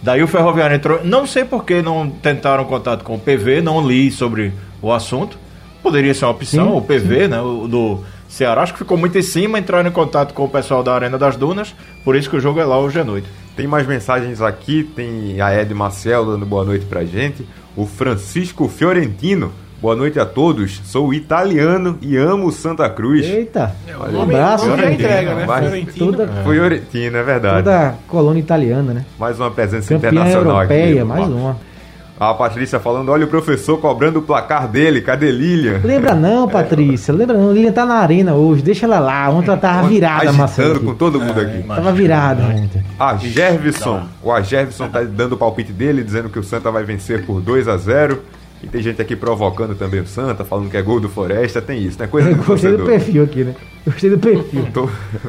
[0.02, 1.00] Daí o Ferroviário entrou.
[1.02, 5.38] Não sei por que não tentaram contato com o PV, não li sobre o assunto.
[5.82, 7.40] Poderia ser uma opção, Sim, o PV, né?
[7.40, 10.82] O do Ceará, acho que ficou muito em cima, entraram em contato com o pessoal
[10.82, 13.28] da Arena das Dunas, por isso que o jogo é lá hoje à noite.
[13.54, 17.46] Tem mais mensagens aqui, tem a Ed Marcel dando boa noite pra gente.
[17.76, 19.52] O Francisco Fiorentino,
[19.84, 20.80] boa noite a todos.
[20.86, 23.26] Sou italiano e amo Santa Cruz.
[23.26, 24.64] Eita, O um nome, abraço.
[24.66, 25.46] entrega, né?
[25.46, 26.06] Fiorentino.
[26.12, 27.56] Toda, Fiorentino, é verdade.
[27.56, 29.04] toda a colônia italiana, né?
[29.18, 31.04] Mais uma presença Campeã internacional europeia, aqui.
[31.04, 31.58] mais uma.
[32.18, 35.80] A Patrícia falando, olha o professor cobrando o placar dele, cadê Lilian?
[35.84, 37.52] Lembra não, Patrícia, lembra não.
[37.52, 39.28] Lilian tá na arena hoje, deixa ela lá.
[39.28, 40.80] Ontem ela tava virada, Agitando Marcelo.
[40.80, 41.62] com todo mundo aqui.
[41.62, 42.82] Tava virada ontem.
[42.98, 46.84] A Gervison, o A Gervison tá dando o palpite dele, dizendo que o Santa vai
[46.84, 48.20] vencer por 2 a 0
[48.64, 51.82] E tem gente aqui provocando também o Santa, falando que é gol do Floresta, tem
[51.82, 52.06] isso, né?
[52.06, 52.86] Coisa do gostei do torcedor.
[52.86, 53.54] perfil aqui, né?
[53.86, 54.66] Gostei do perfil.
[54.72, 54.88] Tô-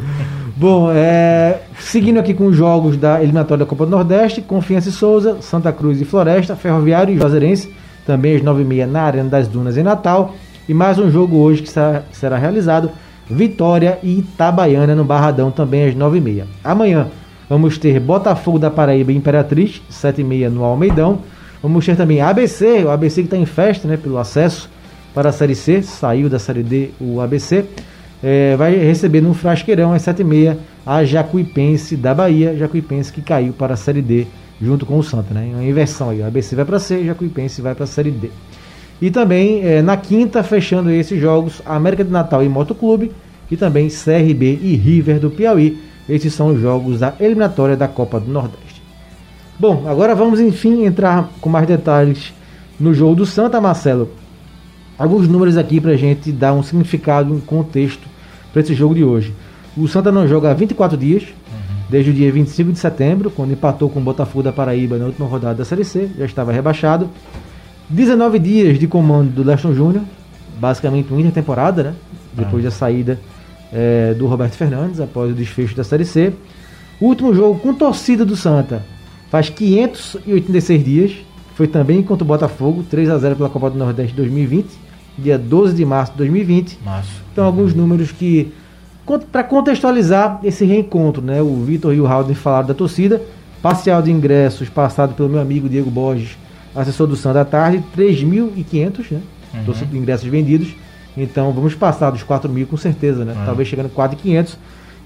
[0.56, 4.92] Bom, é, seguindo aqui com os jogos da eliminatória da Copa do Nordeste, Confiança e
[4.92, 7.74] Souza, Santa Cruz e Floresta, Ferroviário e Juazeirense,
[8.06, 10.34] também às 9h30 na Arena das Dunas em Natal.
[10.70, 12.90] E mais um jogo hoje que será, será realizado,
[13.30, 16.44] Vitória e Itabaiana no Barradão, também às 9h30.
[16.64, 17.08] Amanhã
[17.50, 21.20] vamos ter Botafogo da Paraíba e Imperatriz, 7h30 no Almeidão.
[21.66, 24.70] Vamos ter também ABC, o ABC que está em festa né, pelo acesso
[25.16, 27.66] para a Série C, saiu da Série D o ABC.
[28.24, 33.74] É, vai receber no Frasqueirão às 7h30 a Jacuipense da Bahia, Jacuipense que caiu para
[33.74, 34.28] a Série D
[34.62, 35.50] junto com o Santa, né?
[35.56, 38.30] Uma inversão aí, o ABC vai para C, Jacuipense vai para a Série D.
[39.02, 43.12] E também é, na quinta, fechando esses jogos, América de Natal e Motoclube,
[43.50, 45.80] e também CRB e River do Piauí.
[46.08, 48.65] Esses são os jogos da eliminatória da Copa do Nordeste.
[49.58, 52.34] Bom, agora vamos enfim entrar com mais detalhes
[52.78, 54.10] no jogo do Santa, Marcelo.
[55.00, 58.06] Alguns números aqui para a gente dar um significado, um contexto
[58.52, 59.34] para esse jogo de hoje.
[59.78, 61.24] O Santa não joga há 24 dias,
[61.90, 65.26] desde o dia 25 de setembro, quando empatou com o Botafogo da Paraíba na última
[65.26, 67.10] rodada da Série C, já estava rebaixado.
[67.90, 70.04] 19 dias de comando do Leston Júnior,
[70.60, 71.94] basicamente uma intertemporada, né?
[72.34, 73.18] Depois da saída
[73.72, 76.34] eh, do Roberto Fernandes, após o desfecho da Série C.
[77.00, 78.95] O último jogo com torcida do Santa
[79.30, 81.16] faz 586 dias.
[81.56, 84.68] Foi também contra o Botafogo, 3 a 0 pela Copa do Nordeste 2020,
[85.18, 86.80] dia 12 de março de 2020.
[86.84, 87.24] Março.
[87.32, 88.52] Então, alguns números que.
[89.32, 91.42] Para contextualizar esse reencontro, né?
[91.42, 93.22] O Vitor e o Haldner falaram da torcida.
[93.62, 96.38] Parcial de ingressos passado pelo meu amigo Diego Borges,
[96.76, 99.22] assessor do Santa tarde, 3.500, né?
[99.86, 100.70] De ingressos vendidos.
[101.16, 103.34] Então, vamos passar dos 4 mil com certeza, né?
[103.46, 104.58] Talvez chegando a 4.500.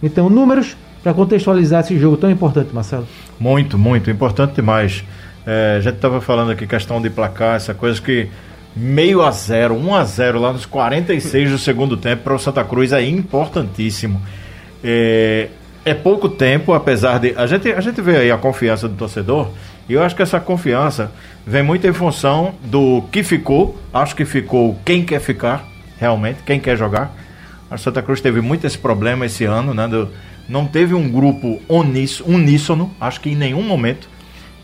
[0.02, 3.08] Então, números para contextualizar esse jogo tão importante, Marcelo.
[3.40, 5.04] Muito, muito, importante demais.
[5.46, 8.28] É, a gente estava falando aqui questão de placar, essa coisa que
[8.76, 12.64] meio a zero, 1 a 0 lá nos 46 do segundo tempo para o Santa
[12.64, 14.22] Cruz é importantíssimo.
[14.84, 15.48] É,
[15.86, 17.34] é pouco tempo, apesar de.
[17.36, 19.50] A gente, a gente vê aí a confiança do torcedor,
[19.88, 21.12] e eu acho que essa confiança
[21.46, 23.78] vem muito em função do que ficou.
[23.94, 25.66] Acho que ficou quem quer ficar,
[26.00, 27.16] realmente, quem quer jogar.
[27.72, 29.88] A Santa Cruz teve muito esse problema esse ano, né?
[29.88, 30.10] do-
[30.50, 34.10] não teve um grupo uníssono, acho que em nenhum momento,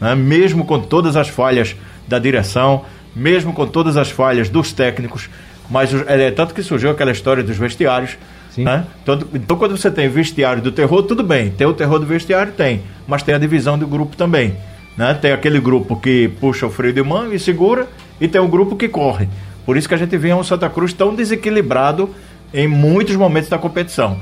[0.02, 0.16] né?
[0.16, 1.76] mesmo com todas as falhas
[2.08, 2.84] da direção,
[3.16, 5.30] mesmo com todas as falhas dos técnicos,
[5.70, 8.18] mas é, tanto que surgiu aquela história dos vestiários.
[8.58, 8.86] Né?
[9.06, 11.50] Tanto- então, quando você tem vestiário do terror, tudo bem.
[11.52, 12.54] Tem o terror do vestiário?
[12.54, 12.82] Tem.
[13.08, 14.56] Mas tem a divisão do grupo também.
[14.96, 15.14] Né?
[15.14, 17.88] Tem aquele grupo que puxa o freio de mão e segura,
[18.20, 19.28] e tem o grupo que corre.
[19.66, 22.10] Por isso que a gente vê um Santa Cruz tão desequilibrado
[22.54, 24.18] em muitos momentos da competição.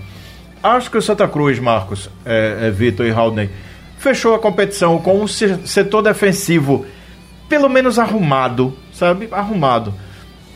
[0.63, 3.49] Acho que o Santa Cruz, Marcos, é, é, Vitor e Haldney,
[3.99, 6.86] fechou a competição com um se- setor defensivo
[7.49, 9.28] pelo menos arrumado, sabe?
[9.32, 9.93] Arrumado.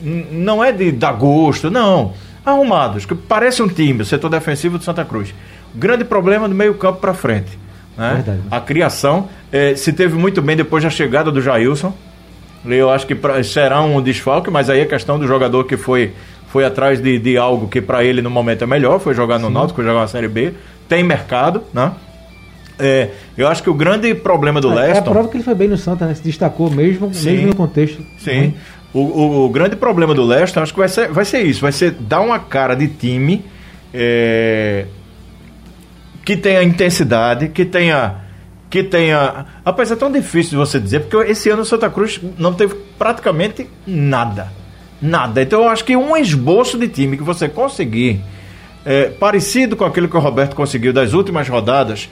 [0.02, 2.14] Não é de dar gosto, não.
[2.46, 5.34] Arrumados, que parece um time, o setor defensivo do Santa Cruz.
[5.76, 7.60] Grande problema do meio campo para frente.
[7.98, 8.14] Né?
[8.16, 8.40] Verdade.
[8.50, 11.94] A criação eh, se teve muito bem depois da chegada do Jailson.
[12.66, 16.14] Eu acho que pra- será um desfalque, mas aí é questão do jogador que foi,
[16.48, 19.50] foi atrás de, de algo que para ele no momento é melhor, foi jogar no
[19.50, 20.54] Náutico, foi jogar na Série B,
[20.88, 21.92] tem mercado, né?
[22.80, 25.12] É, eu acho que o grande problema do É, é a Leston...
[25.12, 26.14] prova que ele foi bem no Santa, né?
[26.14, 27.32] Se destacou mesmo, Sim.
[27.32, 28.02] mesmo no contexto.
[28.20, 28.54] Sim.
[28.94, 31.72] O, o- o grande problema do Leicester, acho que vai ser, vai ser isso, vai
[31.72, 33.44] ser dar uma cara de time
[33.94, 34.86] é,
[36.24, 38.16] que tenha intensidade, que tenha.
[38.70, 39.46] Que tenha.
[39.66, 42.76] Rapaz, é tão difícil de você dizer, porque esse ano o Santa Cruz não teve
[42.98, 44.52] praticamente nada.
[45.02, 45.42] Nada.
[45.42, 48.20] Então eu acho que um esboço de time que você conseguir,
[48.86, 52.10] é, parecido com aquilo que o Roberto conseguiu das últimas rodadas,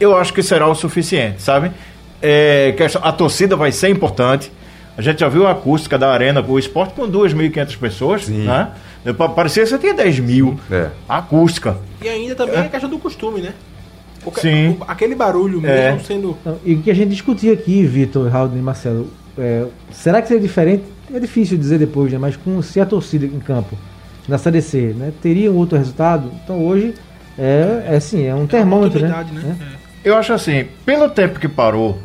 [0.00, 1.70] eu acho que será o suficiente, sabe?
[2.20, 4.50] É, que a, torcida vai ser importante.
[4.96, 8.44] A gente já viu a acústica da arena, o esporte com 2.500 pessoas, Sim.
[8.44, 8.68] né?
[9.16, 10.58] Pa- Parecia que você tinha 10 mil.
[10.70, 10.88] É.
[11.08, 11.76] A acústica.
[12.00, 13.52] E ainda também é a questão do costume, né?
[14.24, 14.76] O Sim.
[14.80, 15.90] o- aquele barulho É.
[15.92, 16.36] mesmo sendo.
[16.40, 20.28] Então, e o que a gente discutia aqui, Vitor, Raul e Marcelo, é, será que
[20.28, 20.84] seria diferente?
[21.12, 22.18] É difícil dizer depois, né?
[22.18, 23.76] Mas com se a torcida em campo
[24.28, 25.12] na Série C, né?
[25.20, 26.30] Teria um outro resultado?
[26.42, 26.94] Então hoje
[27.38, 29.26] é, é assim, é um termômetro, né?
[29.32, 29.56] né?
[29.78, 30.08] É.
[30.08, 31.98] Eu acho assim, pelo tempo que parou,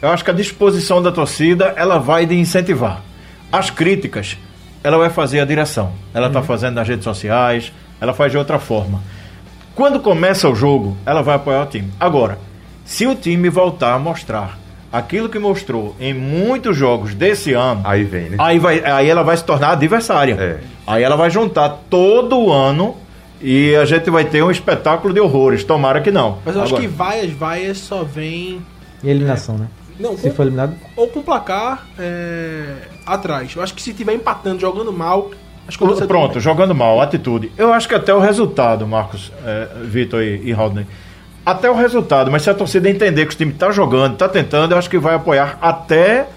[0.00, 3.02] eu acho que a disposição da torcida ela vai de incentivar.
[3.50, 4.38] As críticas,
[4.82, 5.92] ela vai fazer a direção.
[6.14, 9.02] Ela está fazendo nas redes sociais, ela faz de outra forma.
[9.74, 11.90] Quando começa o jogo, ela vai apoiar o time.
[12.00, 12.38] Agora,
[12.84, 14.58] se o time voltar a mostrar
[14.92, 18.36] aquilo que mostrou em muitos jogos desse ano, Aí vem, né?
[18.38, 20.34] Aí, vai, aí ela vai se tornar adversária.
[20.38, 20.58] É.
[20.86, 22.96] Aí ela vai juntar todo o ano
[23.40, 25.64] e a gente vai ter um espetáculo de horrores.
[25.64, 26.38] Tomara que não.
[26.44, 28.60] Mas eu acho Agora, que vaias, vaias só vem.
[29.02, 29.66] E a eliminação, né?
[29.98, 30.74] Não, Se com- for eliminado.
[30.96, 32.64] ou com placar é,
[33.06, 33.54] atrás.
[33.54, 35.30] Eu acho que se tiver empatando, jogando mal,
[35.68, 37.52] acho que o Pronto, jogando mal, atitude.
[37.56, 40.86] Eu acho que até o resultado, Marcos, é, Vitor e, e Rodney.
[41.44, 44.72] Até o resultado, mas se a torcida entender que o time está jogando, está tentando,
[44.72, 46.28] eu acho que vai apoiar até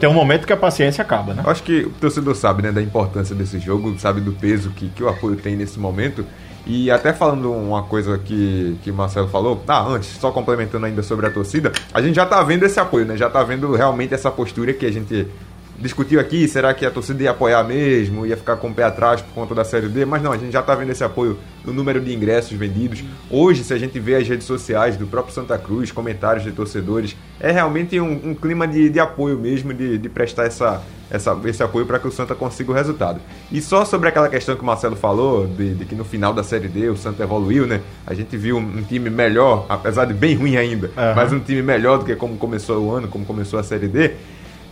[0.00, 1.42] ter um momento que a paciência acaba, né?
[1.46, 5.02] Acho que o torcedor sabe, né, da importância desse jogo, sabe do peso que, que
[5.02, 6.24] o apoio tem nesse momento.
[6.66, 11.02] E até falando uma coisa que, que o Marcelo falou, ah, antes, só complementando ainda
[11.02, 13.16] sobre a torcida, a gente já tá vendo esse apoio, né?
[13.16, 15.28] Já tá vendo realmente essa postura que a gente
[15.78, 19.20] discutiu aqui, será que a torcida ia apoiar mesmo, ia ficar com o pé atrás
[19.20, 21.72] por conta da Série D, mas não, a gente já tá vendo esse apoio no
[21.72, 23.02] número de ingressos vendidos.
[23.30, 27.16] Hoje, se a gente vê as redes sociais do próprio Santa Cruz, comentários de torcedores,
[27.40, 31.62] é realmente um, um clima de, de apoio mesmo, de, de prestar essa, essa, esse
[31.62, 33.20] apoio para que o Santa consiga o resultado.
[33.50, 36.42] E só sobre aquela questão que o Marcelo falou, de, de que no final da
[36.42, 37.80] Série D o Santa evoluiu, né?
[38.06, 41.14] A gente viu um, um time melhor, apesar de bem ruim ainda, Aham.
[41.14, 44.12] mas um time melhor do que como começou o ano, como começou a Série D.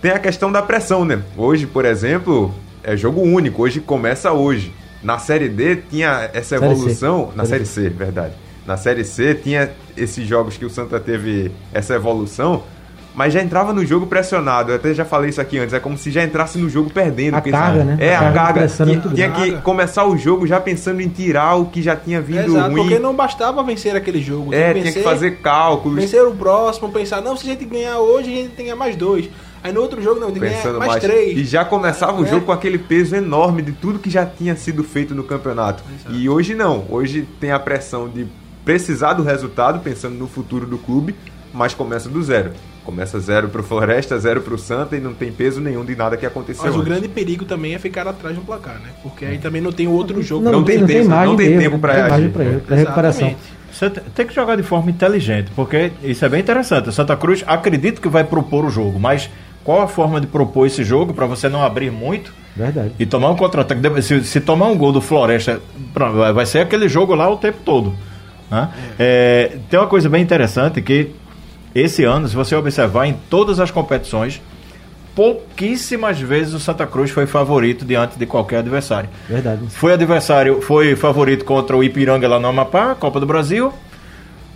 [0.02, 1.22] Tem a questão da pressão, né?
[1.36, 4.74] Hoje, por exemplo, é jogo único, hoje começa hoje.
[5.02, 7.32] Na Série D tinha essa Série evolução.
[7.36, 8.34] Na Série Série C, verdade.
[8.66, 12.62] Na Série C tinha esses jogos que o Santa teve essa evolução.
[13.14, 14.72] mas já entrava no jogo pressionado.
[14.72, 15.74] Eu até já falei isso aqui antes.
[15.74, 17.34] É como se já entrasse no jogo perdendo.
[17.34, 17.96] A porque- carga, né?
[18.00, 21.56] É, A a, carga é Tinha, tinha que começar o jogo já pensando em tirar
[21.56, 22.80] o que já tinha vindo Exato, ruim.
[22.82, 24.54] porque não bastava vencer aquele jogo.
[24.54, 26.00] É, tinha tinha vencer, que fazer cálculos.
[26.00, 29.28] Vencer o próximo, pensar, não, se a gente ganhar hoje, a gente tem mais dois.
[29.64, 31.02] Aí no outro jogo, não, tem que ganhar mais, mais.
[31.02, 31.38] três.
[31.38, 32.28] E já começava o É.
[32.28, 35.82] jogo com aquele peso enorme de tudo que já tinha sido feito no campeonato.
[36.10, 36.84] E hoje não.
[36.90, 38.26] Hoje tem a pressão de
[38.64, 41.14] precisar do resultado, pensando no futuro do clube,
[41.52, 42.50] mas começa do zero.
[42.84, 46.26] Começa zero pro Floresta, zero pro Santa e não tem peso nenhum de nada que
[46.26, 46.64] aconteceu.
[46.64, 46.88] Mas o antes.
[46.88, 48.88] grande perigo também é ficar atrás no placar, né?
[49.04, 50.44] Porque aí também não tem outro jogo.
[50.44, 52.24] Não, Não não tem, tem não tem tempo, não tem tempo pra não tem margem
[52.26, 52.32] agir.
[52.32, 53.36] pra erro, pra recuperação.
[53.72, 56.88] Você te- tem que jogar de forma inteligente, porque isso é bem interessante.
[56.88, 59.30] O Santa Cruz acredito que vai propor o jogo, mas
[59.64, 62.92] qual a forma de propor esse jogo para você não abrir muito Verdade.
[62.98, 64.02] e tomar um contra-ataque?
[64.02, 65.60] Se, se tomar um gol do Floresta,
[66.34, 67.94] vai ser aquele jogo lá o tempo todo.
[68.50, 68.68] né?
[68.98, 71.10] É, tem uma coisa bem interessante que
[71.74, 74.40] esse ano, se você observar em todas as competições,
[75.14, 79.08] pouquíssimas vezes o Santa Cruz foi favorito diante de qualquer adversário.
[79.28, 79.62] Verdade.
[79.68, 83.72] Foi adversário, foi favorito contra o Ipiranga lá no Amapá, Copa do Brasil.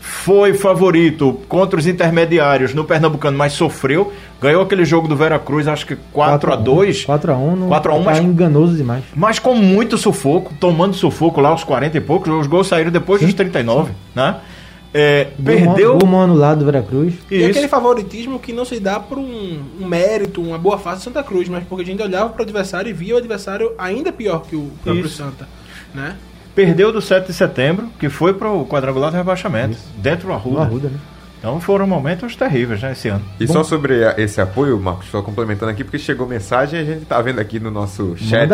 [0.08, 4.12] Foi favorito contra os intermediários no Pernambucano, mas sofreu.
[4.40, 7.66] Ganhou aquele jogo do Veracruz, acho que 4 a 2 4x1.
[7.68, 9.02] 4 a 1, mas- Tá enganoso demais.
[9.16, 12.32] mas com muito sufoco, tomando sufoco lá aos 40 e poucos.
[12.32, 14.36] Os gols saíram depois dos 39, né?
[14.94, 15.90] É, perdeu.
[15.92, 17.14] Gol, gol mal anulado do Veracruz.
[17.30, 17.50] E Isso.
[17.50, 21.22] aquele favoritismo que não se dá por um, um mérito, uma boa fase do Santa
[21.24, 24.42] Cruz, mas porque a gente olhava para o adversário e via o adversário ainda pior
[24.48, 25.16] que o próprio Isso.
[25.16, 25.48] Santa,
[25.94, 26.14] né?
[26.56, 30.62] Perdeu do 7 de setembro, que foi para o quadrangular do rebaixamento, dentro do Arruda.
[30.62, 30.98] Arruda, né?
[31.38, 33.22] Então foram momentos terríveis né, esse ano.
[33.38, 36.86] E só sobre a- esse apoio, Marcos, só complementando aqui, porque chegou mensagem e a
[36.86, 38.48] gente tá vendo aqui no nosso chat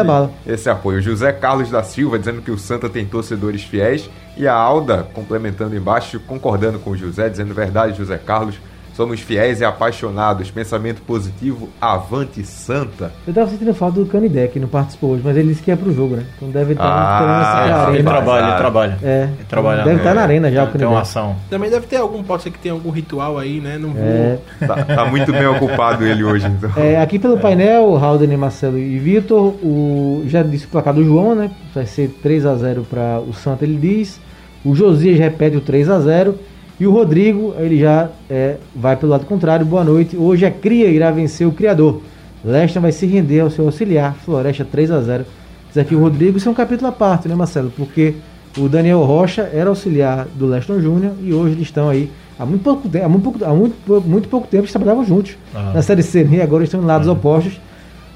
[0.47, 1.01] esse apoio.
[1.01, 5.77] José Carlos da Silva dizendo que o Santa tem torcedores fiéis e a Alda complementando
[5.77, 8.57] embaixo, concordando com o José, dizendo verdade, José Carlos.
[8.95, 10.51] Somos fiéis e apaixonados.
[10.51, 13.11] Pensamento positivo, avante Santa.
[13.27, 15.77] Eu tava sentindo falta do Canidé, que não participou hoje, mas ele disse que é
[15.77, 16.25] pro jogo, né?
[16.37, 17.97] Então deve estar Ah, esperando essa é, Ele arena.
[17.99, 18.99] sim, trabalha, ele trabalha.
[19.03, 19.83] É, Ele trabalha.
[19.85, 21.37] deve estar na arena já o Tem uma ação.
[21.49, 23.79] Também deve ter algum, pode ser que tenha algum ritual aí, né?
[23.79, 24.03] Não vou.
[24.05, 26.71] É, Tá, tá muito bem ocupado ele hoje, então.
[26.77, 31.35] é, aqui pelo painel, Halden, Marcelo e Vitor, o, já disse o placar do João,
[31.35, 31.51] né?
[31.75, 34.21] Vai ser 3x0 para o Santa, ele diz.
[34.65, 36.35] O Josias repete o 3x0.
[36.83, 39.65] E o Rodrigo, ele já é, vai pelo lado contrário.
[39.65, 40.17] Boa noite.
[40.17, 42.03] Hoje a Cria irá vencer o Criador.
[42.45, 44.17] Leston vai se render ao seu auxiliar.
[44.25, 45.23] Floresta 3x0.
[45.69, 47.71] Diz aqui o Rodrigo, isso é um capítulo à parte, né, Marcelo?
[47.77, 48.15] Porque
[48.59, 52.65] o Daniel Rocha era auxiliar do Leston Júnior e hoje eles estão aí há muito
[52.65, 55.71] pouco tempo, há muito pouco, há muito, pou- muito pouco tempo eles trabalhavam juntos Ah.
[55.75, 56.39] na Série C, né?
[56.39, 57.61] E agora estão em lados opostos.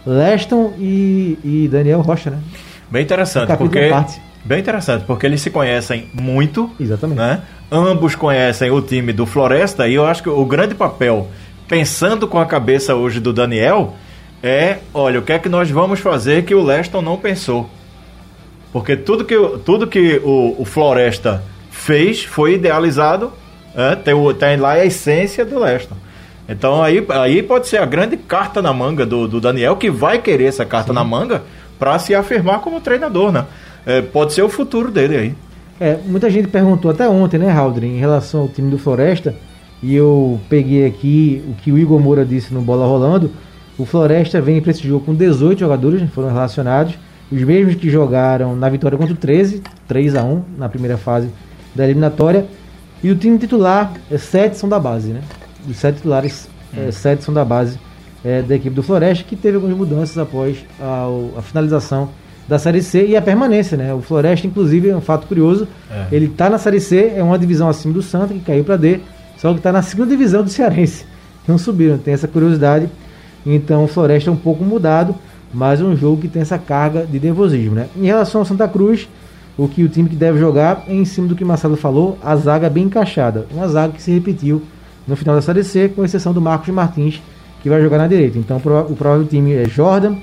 [0.05, 2.38] Leston e, e Daniel Rocha, né?
[2.90, 4.16] Bem interessante, Capítulo porque.
[4.44, 6.70] Bem interessante, porque eles se conhecem muito.
[6.79, 7.18] Exatamente.
[7.18, 7.40] Né?
[7.70, 11.29] Ambos conhecem o time do Floresta e eu acho que o grande papel,
[11.66, 13.94] pensando com a cabeça hoje do Daniel,
[14.42, 17.68] é: olha, o que é que nós vamos fazer que o Leston não pensou?
[18.72, 23.33] Porque tudo que, o- tudo que o, o Floresta fez foi idealizado,
[23.74, 25.96] é, tem, tem lá a essência do Leston.
[26.48, 30.18] Então aí, aí pode ser a grande carta na manga do, do Daniel, que vai
[30.18, 31.42] querer essa carta na manga
[31.81, 33.44] para se afirmar como treinador, né?
[33.85, 35.35] É, pode ser o futuro dele aí.
[35.78, 39.34] É, muita gente perguntou até ontem, né, Haldrin, em relação ao time do Floresta,
[39.82, 43.30] e eu peguei aqui o que o Igor Moura disse no Bola Rolando.
[43.78, 46.94] O Floresta vem para esse jogo com 18 jogadores, né, foram relacionados,
[47.30, 51.28] os mesmos que jogaram na vitória contra o 13, 3 a 1 na primeira fase
[51.74, 52.46] da eliminatória.
[53.02, 55.20] E o time titular, é, sete são da base, né?
[55.68, 57.78] Os sete titulares, é, sete são da base
[58.24, 62.08] é, da equipe do Floresta, que teve algumas mudanças após a, a finalização
[62.48, 63.92] da Série C e a permanência, né?
[63.92, 65.66] O Floresta, inclusive, é um fato curioso.
[65.90, 66.06] É.
[66.12, 69.00] Ele tá na Série C, é uma divisão acima do Santa, que caiu para D,
[69.37, 71.04] só que tá na segunda divisão do Cearense.
[71.46, 72.88] Não subiram, tem essa curiosidade.
[73.44, 75.14] Então o Floresta é um pouco mudado,
[75.52, 77.87] mas é um jogo que tem essa carga de nervosismo, né?
[77.96, 79.09] Em relação ao Santa Cruz,
[79.56, 82.18] o que o time que deve jogar é em cima do que o Marcelo falou,
[82.22, 83.46] a zaga bem encaixada.
[83.52, 84.62] Uma zaga que se repetiu
[85.06, 87.22] no final da Série C, com exceção do Marcos Martins,
[87.62, 88.38] que vai jogar na direita.
[88.38, 90.16] Então o provável time é Jordan,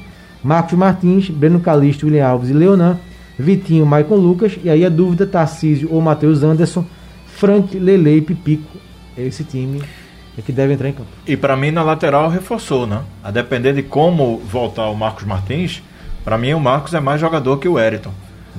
[0.43, 2.97] Marcos Martins, Breno Calixto, William Alves e Leonan,
[3.39, 6.85] Vitinho, Maicon Lucas, e aí a dúvida, Tarcísio ou Matheus Anderson,
[7.25, 8.77] Frank, Lele e Pipico.
[9.17, 9.81] Esse time
[10.37, 11.09] é que deve entrar em campo.
[11.25, 13.01] E para mim na lateral reforçou, né?
[13.23, 15.81] A depender de como voltar o Marcos Martins,
[16.23, 18.11] para mim o Marcos é mais jogador que o Wellington.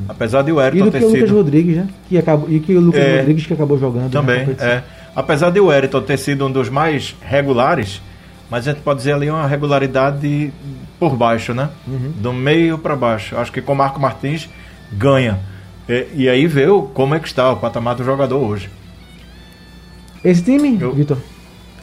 [0.08, 1.88] Apesar de o E Wellington do ter que o Lucas sido Rodrigues, né?
[2.08, 4.04] Que acabou, e que o Lucas É, Rodrigues que acabou jogando.
[4.04, 4.82] na também, é.
[5.14, 8.02] Apesar de o Wellington ter sido um dos mais regulares,
[8.50, 10.52] mas a gente pode dizer ali uma regularidade
[11.10, 11.70] por baixo, né?
[11.86, 12.12] Uhum.
[12.16, 13.36] Do meio para baixo.
[13.36, 14.48] Acho que com o Marco Martins
[14.92, 15.38] ganha.
[15.88, 18.70] E, e aí vê o- como é que está o patamar do jogador hoje.
[20.24, 21.18] Esse time, Eu- Vitor?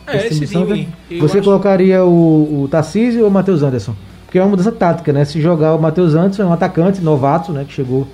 [0.07, 3.61] É, Esse time esse time, eu Você acho- colocaria o, o Tarcísio ou o Matheus
[3.61, 3.95] Anderson?
[4.25, 5.23] Porque é uma mudança tática, né?
[5.25, 7.63] Se jogar o Matheus Anderson, é um atacante novato, né?
[7.67, 8.07] Que chegou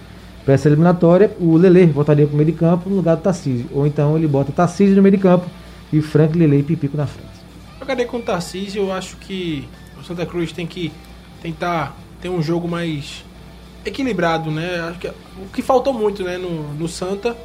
[0.43, 3.67] para essa eliminatória, o Lele voltaria para o meio de campo no lugar do Tarcísio.
[3.71, 5.45] Ou então ele bota Tarcísio no meio de campo
[5.93, 7.27] e Frank, Lele e Pipico na frente.
[7.79, 9.67] Jogaria com o Tarcísio, eu acho que
[9.99, 10.91] o Santa Cruz tem que
[11.41, 13.23] tentar ter um jogo mais
[13.85, 14.81] equilibrado, né?
[14.89, 17.35] Acho que o que faltou muito, né, no, no Santa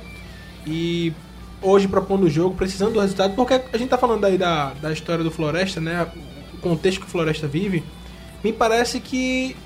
[0.67, 1.13] e
[1.61, 4.93] hoje propondo o jogo, precisando do resultado, porque a gente tá falando aí da, da
[4.93, 6.07] história do Floresta, né?
[6.55, 7.83] O contexto que o Floresta vive,
[8.43, 9.57] me parece que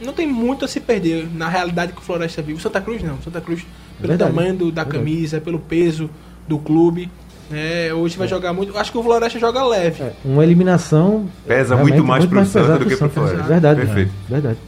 [0.00, 2.58] não tem muito a se perder na realidade que o Floresta vive.
[2.58, 3.62] O Santa Cruz não, o Santa Cruz
[3.98, 4.30] pelo Verdade.
[4.32, 5.04] tamanho do- da Verdade.
[5.04, 6.10] camisa, pelo peso
[6.48, 7.08] do clube,
[7.50, 7.92] né?
[7.92, 8.76] Hoje vai jogar muito.
[8.76, 10.02] Acho que o Floresta joga leve.
[10.02, 11.26] É, uma eliminação.
[11.46, 13.20] Pesa muito mais pro Santa pesada do que pro Santa.
[13.20, 13.42] Floresta.
[13.42, 13.80] Verdade.
[13.80, 14.12] Perfeito.
[14.28, 14.58] Verdade.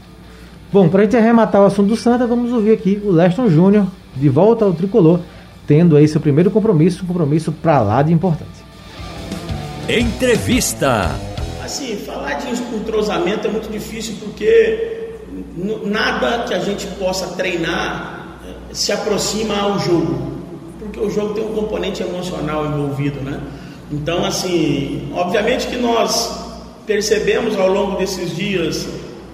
[0.73, 4.29] Bom, para gente arrematar o assunto do Santa, vamos ouvir aqui o Leston Júnior, de
[4.29, 5.21] volta ao tricolor,
[5.67, 8.51] tendo aí seu primeiro compromisso, um compromisso pra lá de importante.
[9.89, 11.11] Entrevista.
[11.65, 12.47] Assim, falar de
[12.77, 15.11] entrosamento é muito difícil porque
[15.85, 20.36] nada que a gente possa treinar eh, se aproxima ao jogo,
[20.97, 23.39] porque o jogo tem um componente emocional envolvido, né?
[23.93, 26.45] Então, assim, obviamente que nós
[26.87, 28.89] percebemos ao longo desses dias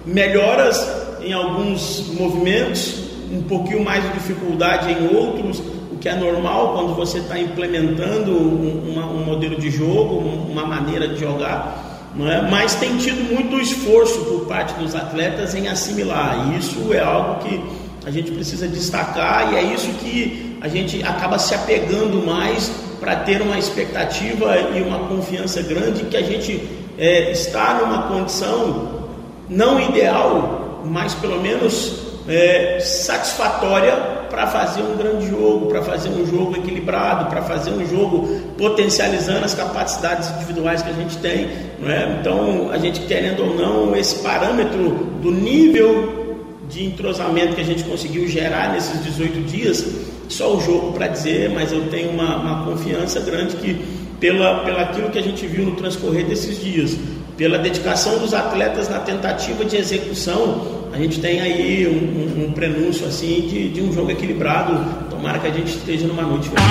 [0.05, 0.85] melhoras
[1.23, 2.95] em alguns movimentos,
[3.31, 5.59] um pouquinho mais de dificuldade em outros,
[5.91, 10.65] o que é normal quando você está implementando um, um modelo de jogo, um- uma
[10.65, 12.41] maneira de jogar, não é?
[12.51, 16.51] mas tem tido muito esforço por parte dos atletas em assimilar.
[16.53, 17.59] E isso é algo que
[18.05, 23.17] a gente precisa destacar e é isso que a gente acaba se apegando mais para
[23.17, 26.65] ter uma expectativa e uma confiança grande que a gente
[26.97, 29.09] é, está numa condição
[29.49, 31.95] não ideal, mas pelo menos
[32.29, 33.93] é, satisfatória
[34.29, 38.25] para fazer um grande jogo, para fazer um jogo equilibrado, para fazer um jogo
[38.57, 41.49] potencializando as capacidades individuais que a gente tem.
[41.85, 42.17] É?
[42.21, 44.91] Então, a gente querendo ou não, esse parâmetro
[45.21, 46.23] do nível
[46.69, 51.49] de entrosamento que a gente conseguiu gerar nesses 18 dias, só o jogo para dizer,
[51.49, 53.83] mas eu tenho uma, uma confiança grande que
[54.19, 56.97] pela, pela aquilo que a gente viu no transcorrer desses dias,
[57.37, 62.51] pela dedicação dos atletas na tentativa de execução, a gente tem aí um, um- um
[62.53, 64.79] prenúncio assim de, de um jogo equilibrado.
[65.09, 66.63] Tomara que a gente esteja numa noite feliz.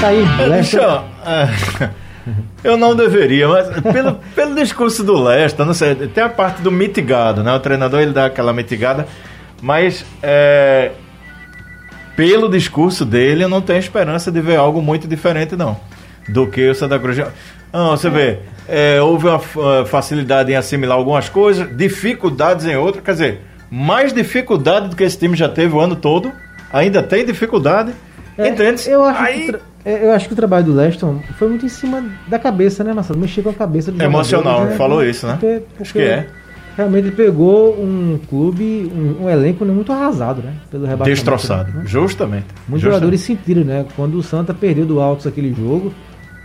[0.00, 0.78] Tá aí, Leston.
[0.78, 1.90] Deixa, é,
[2.64, 6.70] eu não deveria, mas pelo, pelo discurso do Lesta, não sei, tem a parte do
[6.70, 7.52] mitigado, né?
[7.54, 9.06] O treinador ele dá aquela mitigada,
[9.60, 10.92] mas é,
[12.20, 15.74] pelo discurso dele eu não tenho esperança de ver algo muito diferente não
[16.28, 17.16] do que o Santa Cruz.
[17.72, 23.02] Não, você vê, é, houve uma fa- facilidade em assimilar algumas coisas, dificuldades em outras,
[23.02, 23.40] quer dizer,
[23.70, 26.30] mais dificuldade do que esse time já teve o ano todo,
[26.72, 27.92] ainda tem dificuldade.
[28.36, 28.88] É, entende?
[28.88, 31.68] Eu acho, Aí- que, é, eu acho que o trabalho do Leston foi muito em
[31.70, 33.18] cima da cabeça, né, Marcelo?
[33.18, 35.38] Mexer com a cabeça do Emocional, falou isso, né?
[35.40, 35.62] Porque, Acho
[35.92, 36.26] porque que é.
[36.80, 40.54] Realmente ele pegou um clube, um, um elenco muito arrasado, né?
[40.70, 41.14] Pelo rebaixamento.
[41.14, 41.82] Destroçado, né?
[41.84, 42.46] justamente.
[42.66, 42.82] Muitos Justamente.
[42.82, 43.84] jogadores sentiram, né?
[43.94, 45.92] Quando o Santa perdeu do Altos aquele jogo,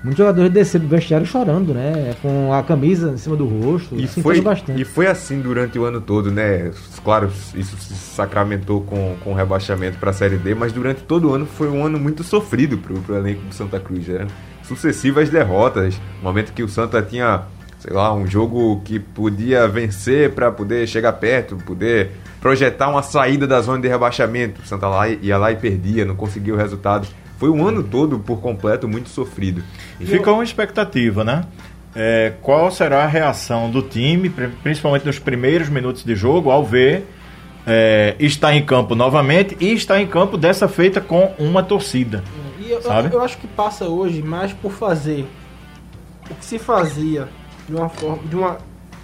[0.03, 2.13] muitos jogadores desceram do vestiário chorando, né?
[2.21, 4.81] Com a camisa em cima do rosto, E sentindo foi, bastante.
[4.81, 6.69] e foi assim durante o ano todo, né?
[7.03, 11.29] Claro, isso se sacramentou com, com o rebaixamento para a Série D, mas durante todo
[11.29, 14.05] o ano foi um ano muito sofrido pro, pro elenco do Santa Cruz.
[14.07, 14.27] Né?
[14.63, 17.43] Sucessivas derrotas, momento que o Santa tinha,
[17.85, 22.09] sei lá, um jogo que podia vencer para poder chegar perto, poder
[22.41, 24.61] projetar uma saída da zona de rebaixamento.
[24.61, 27.07] O Santa lá, ia lá e perdia, não conseguia o resultado.
[27.37, 29.61] Foi um ano todo, por completo, muito sofrido.
[29.99, 31.43] E fica uma expectativa, né?
[31.95, 36.65] É, qual será a reação do time, pri- principalmente nos primeiros minutos de jogo, ao
[36.65, 37.05] ver
[37.67, 42.23] é, estar em campo novamente e estar em campo dessa feita com uma torcida.
[42.59, 43.13] E eu, Sabe?
[43.13, 45.25] eu acho que passa hoje mais por fazer
[46.29, 47.27] o que se fazia
[47.67, 48.57] de uma forma, de uma,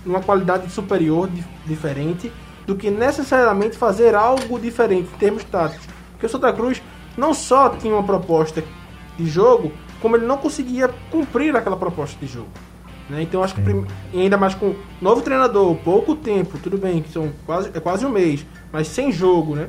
[0.06, 2.32] uma qualidade superior, di- diferente,
[2.66, 5.88] do que necessariamente fazer algo diferente em termos táticos.
[6.12, 6.82] Porque o Santa Cruz
[7.18, 8.64] não só tinha uma proposta
[9.18, 12.48] de jogo, como ele não conseguia cumprir aquela proposta de jogo.
[13.10, 13.22] né?
[13.22, 17.32] Então acho que prim- ainda mais com novo treinador, pouco tempo, tudo bem, que são
[17.46, 19.68] quase, é quase um mês, mas sem jogo, né?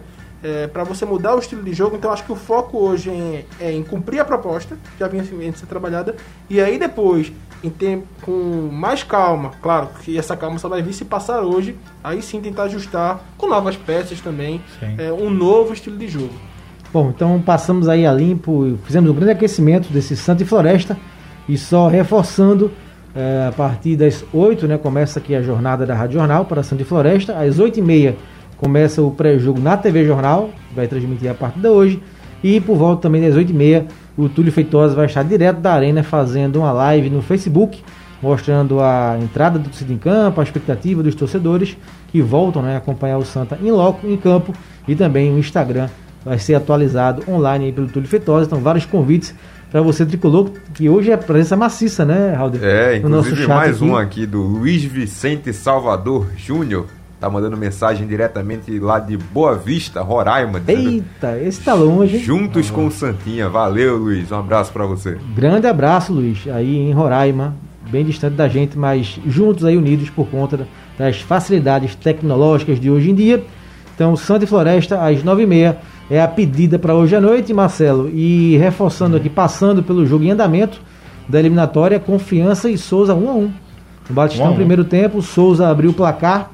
[0.72, 3.72] para você mudar o estilo de jogo, então acho que o foco hoje é, é
[3.72, 6.16] em cumprir a proposta, que já vinha sendo trabalhada,
[6.50, 7.32] e aí depois,
[7.70, 12.20] tempo, com mais calma, claro que essa calma só vai vir se passar hoje, aí
[12.22, 14.60] sim tentar ajustar com novas peças também,
[14.98, 16.32] é, um novo estilo de jogo.
[16.92, 20.98] Bom, então passamos aí a limpo, fizemos um grande aquecimento desse Santa e Floresta
[21.48, 22.70] e só reforçando,
[23.14, 26.82] eh, a partir das 8, né, começa aqui a jornada da Rádio Jornal para Santa
[26.82, 28.14] e Floresta, às 8h30
[28.58, 32.00] começa o pré-jogo na TV Jornal, vai transmitir a partida hoje,
[32.44, 33.86] e por volta também das 8h30
[34.16, 37.82] O Túlio Feitosa vai estar direto da arena fazendo uma live no Facebook,
[38.22, 41.76] mostrando a entrada do torcida em campo, a expectativa dos torcedores
[42.08, 44.54] que voltam né, a acompanhar o Santa em loco, em campo,
[44.86, 45.88] e também o Instagram
[46.24, 48.46] vai ser atualizado online pelo Túlio Feitosa.
[48.46, 49.34] Então, vários convites
[49.70, 52.52] para você, tricolor, que hoje é presença maciça, né, Raul?
[52.60, 53.84] É, inclusive mais aqui.
[53.84, 56.86] um aqui do Luiz Vicente Salvador Júnior.
[57.22, 60.60] Tá mandando mensagem diretamente lá de Boa Vista, Roraima.
[60.66, 62.18] Eita, esse tá longe.
[62.18, 62.74] Juntos ah.
[62.74, 63.48] com o Santinha.
[63.48, 64.32] Valeu, Luiz.
[64.32, 65.16] Um abraço para você.
[65.32, 66.48] Grande abraço, Luiz.
[66.48, 67.54] Aí em Roraima,
[67.88, 70.66] bem distante da gente, mas juntos aí unidos por conta
[70.98, 73.44] das facilidades tecnológicas de hoje em dia.
[73.94, 75.78] Então, Santa e Floresta, às nove e meia,
[76.10, 78.10] é a pedida para hoje à noite, Marcelo.
[78.12, 80.80] E reforçando aqui, passando pelo jogo em andamento
[81.28, 83.52] da eliminatória, Confiança e Souza 1 a 1 No
[84.10, 86.50] Batistão, primeiro tempo, Souza abriu o placar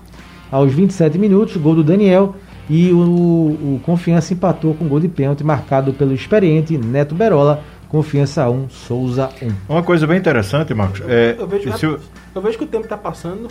[0.51, 2.35] aos 27 minutos, gol do Daniel.
[2.71, 7.63] E o, o Confiança empatou com gol de pênalti marcado pelo experiente Neto Berola.
[7.89, 9.73] Confiança 1, Souza 1.
[9.73, 11.01] Uma coisa bem interessante, Marcos.
[11.09, 12.01] É, eu, vejo, eu...
[12.35, 13.49] eu vejo que o tempo está passando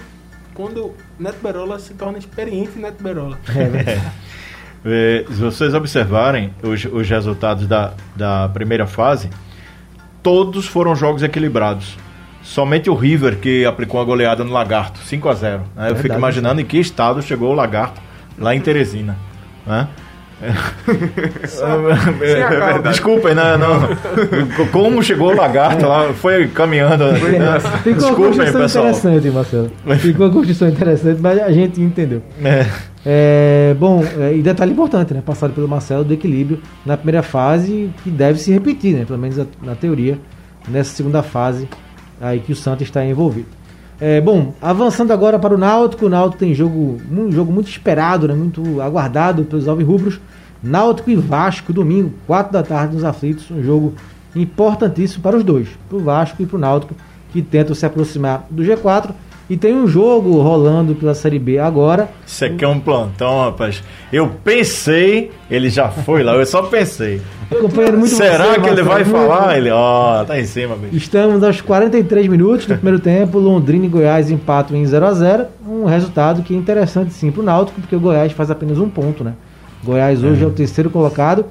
[0.53, 3.37] quando Neto Berola se torna experiente Neto Berola.
[4.85, 9.27] É, é, se vocês observarem os, os resultados da, da primeira fase,
[10.21, 11.97] todos foram jogos equilibrados.
[12.47, 15.91] Somente o River que aplicou a goleada no Lagarto, 5 a 0 né?
[15.91, 18.01] Eu fico imaginando em que estado chegou o Lagarto
[18.39, 19.17] lá em Teresina.
[19.65, 19.87] Né?
[22.21, 23.57] É, é, Desculpem, né?
[23.57, 24.67] Não.
[24.67, 27.11] Como chegou o lagarto lá, foi caminhando.
[27.11, 27.59] Né?
[27.81, 28.89] Ficou Desculpem, uma construção pessoal.
[28.89, 29.71] interessante, Marcelo.
[29.97, 32.21] Ficou uma construção interessante, mas a gente entendeu.
[32.43, 32.67] É.
[33.03, 35.23] É, bom, é, e detalhe importante, né?
[35.25, 39.05] Passado pelo Marcelo do equilíbrio na primeira fase, que deve se repetir, né?
[39.05, 40.19] Pelo menos na teoria,
[40.67, 41.67] nessa segunda fase
[42.19, 43.47] aí que o Santos está envolvido.
[43.99, 48.27] É, bom, avançando agora para o Náutico, o Náutico tem jogo, um jogo muito esperado,
[48.27, 50.19] né, muito aguardado pelos alvirrubros.
[50.61, 53.93] Náutico e Vasco, domingo, 4 da tarde nos aflitos, um jogo
[54.35, 56.95] importantíssimo para os dois, para o Vasco e para o Náutico,
[57.31, 59.11] que tentam se aproximar do G4
[59.49, 62.09] e tem um jogo rolando pela Série B agora.
[62.25, 63.81] Isso aqui é um plantão, rapaz.
[64.11, 67.21] Eu pensei, ele já foi lá, eu só pensei.
[67.49, 69.57] Acompanhando muito Será você, que ele vai falar?
[69.57, 70.97] Ele, ó, oh, tá em cima, bicho.
[70.97, 73.39] Estamos aos 43 minutos do primeiro tempo.
[73.39, 77.41] Londrina e Goiás empatam em 0 a 0 Um resultado que é interessante sim pro
[77.41, 79.33] Náutico, porque o Goiás faz apenas um ponto, né?
[79.81, 81.45] Goiás hoje é, é o terceiro colocado.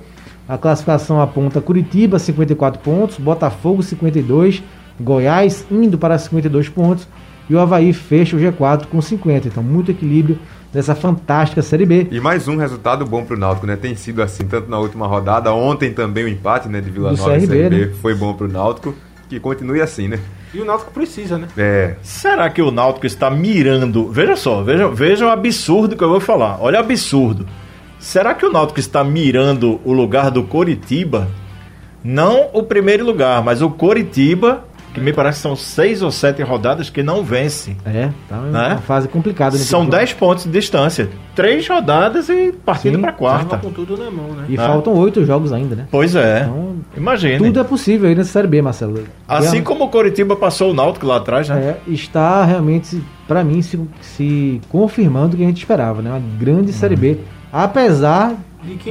[0.47, 4.62] A classificação aponta Curitiba 54 pontos, Botafogo 52,
[5.01, 7.09] Goiás indo para 52 pontos
[7.49, 9.49] e o Havaí fecha o G4 com 50.
[9.49, 10.38] Então, muito equilíbrio
[10.72, 12.09] dessa fantástica Série B.
[12.11, 13.76] E mais um resultado bom para o Náutico, né?
[13.76, 17.16] Tem sido assim, tanto na última rodada, ontem também o empate né, de Vila Do
[17.16, 17.92] Nova CRB, CRB né?
[18.03, 18.94] foi bom para o Náutico,
[19.28, 20.20] que continue assim, né?
[20.53, 21.49] E o Náutico precisa, né?
[21.57, 21.97] É.
[22.03, 24.11] Será que o Náutico está mirando?
[24.11, 26.59] Veja só, veja, veja o absurdo que eu vou falar.
[26.61, 27.47] Olha o absurdo.
[27.99, 31.28] Será que o Náutico está mirando o lugar do Coritiba?
[32.05, 34.64] Não o primeiro lugar, mas o Coritiba
[34.97, 37.76] que me parece que são seis ou sete rodadas que não vence.
[37.84, 38.68] É, tá né?
[38.68, 39.59] uma fase complicada.
[39.59, 41.11] São dez pontos de distância.
[41.34, 43.59] Três rodadas e partindo para quarta.
[43.59, 44.47] Com tudo na mão, né?
[44.49, 44.66] E ah.
[44.66, 45.86] faltam oito jogos ainda, né?
[45.90, 46.44] Pois é.
[46.44, 47.44] Então, Imagina.
[47.44, 49.05] Tudo é possível aí nessa Série B, Marcelo.
[49.28, 51.76] Assim como o Coritiba passou o Náutico lá atrás, né?
[51.86, 56.09] É, está realmente, para mim, se, se confirmando o que a gente esperava, né?
[56.09, 57.01] Uma grande Série uhum.
[57.01, 57.18] B.
[57.53, 58.34] Apesar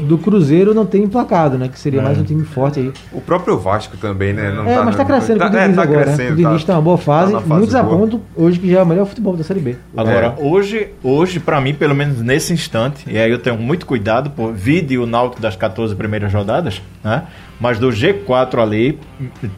[0.02, 1.68] do Cruzeiro não tem emplacado, né?
[1.68, 2.04] Que seria é.
[2.04, 2.94] mais um time forte aí.
[3.12, 4.52] O próprio Vasco também, né?
[4.52, 6.06] Não é, tá mas tá crescendo tá, com o Diniz é, tá agora, né?
[6.06, 6.34] crescendo, né?
[6.34, 8.84] O Diniz tá, tá uma boa fase, tá fase muitos apontam hoje que já é
[8.84, 9.76] o melhor futebol da Série B.
[9.96, 10.44] Agora, é.
[10.44, 14.54] hoje, hoje para mim, pelo menos nesse instante, e aí eu tenho muito cuidado, por
[14.54, 17.24] vide o Náutico das 14 primeiras rodadas, né?
[17.60, 19.00] Mas do G4 ali,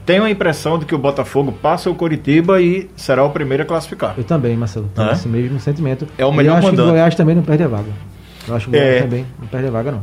[0.06, 3.66] tenho a impressão de que o Botafogo passa o Coritiba e será o primeiro a
[3.66, 4.14] classificar.
[4.18, 4.90] Eu também, Marcelo.
[4.94, 5.14] Tenho é?
[5.14, 6.08] esse mesmo sentimento.
[6.18, 6.84] É o melhor e eu acho mandante.
[6.84, 7.90] que o Goiás também não perde a vaga.
[8.48, 9.02] Eu acho que é.
[9.02, 10.02] também não perde a vaga, não.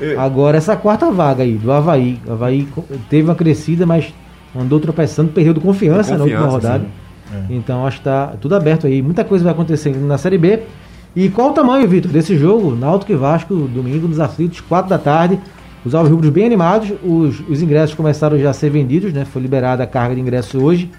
[0.00, 0.16] É.
[0.16, 2.20] Agora, essa quarta vaga aí, do Havaí.
[2.26, 2.68] O Havaí
[3.08, 4.12] teve uma crescida, mas
[4.54, 6.84] andou tropeçando, perdeu de confiança, confiança na última rodada.
[7.32, 7.54] É.
[7.54, 9.02] Então, acho que tá tudo aberto aí.
[9.02, 10.60] Muita coisa vai acontecer na Série B.
[11.14, 12.76] E qual o tamanho, Vitor, desse jogo?
[12.76, 15.40] Náutico e Vasco, domingo, nos aflitos, 4 da tarde.
[15.84, 16.92] Os alvirrubros bem animados.
[17.02, 19.24] Os, os ingressos começaram já a ser vendidos, né?
[19.24, 20.90] Foi liberada a carga de ingressos hoje.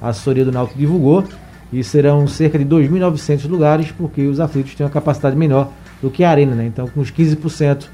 [0.00, 1.24] A assessoria do Náutico divulgou.
[1.72, 5.68] E serão cerca de 2.900 lugares, porque os aflitos têm uma capacidade menor
[6.02, 6.66] do que a arena, né?
[6.66, 7.86] Então, com os 15%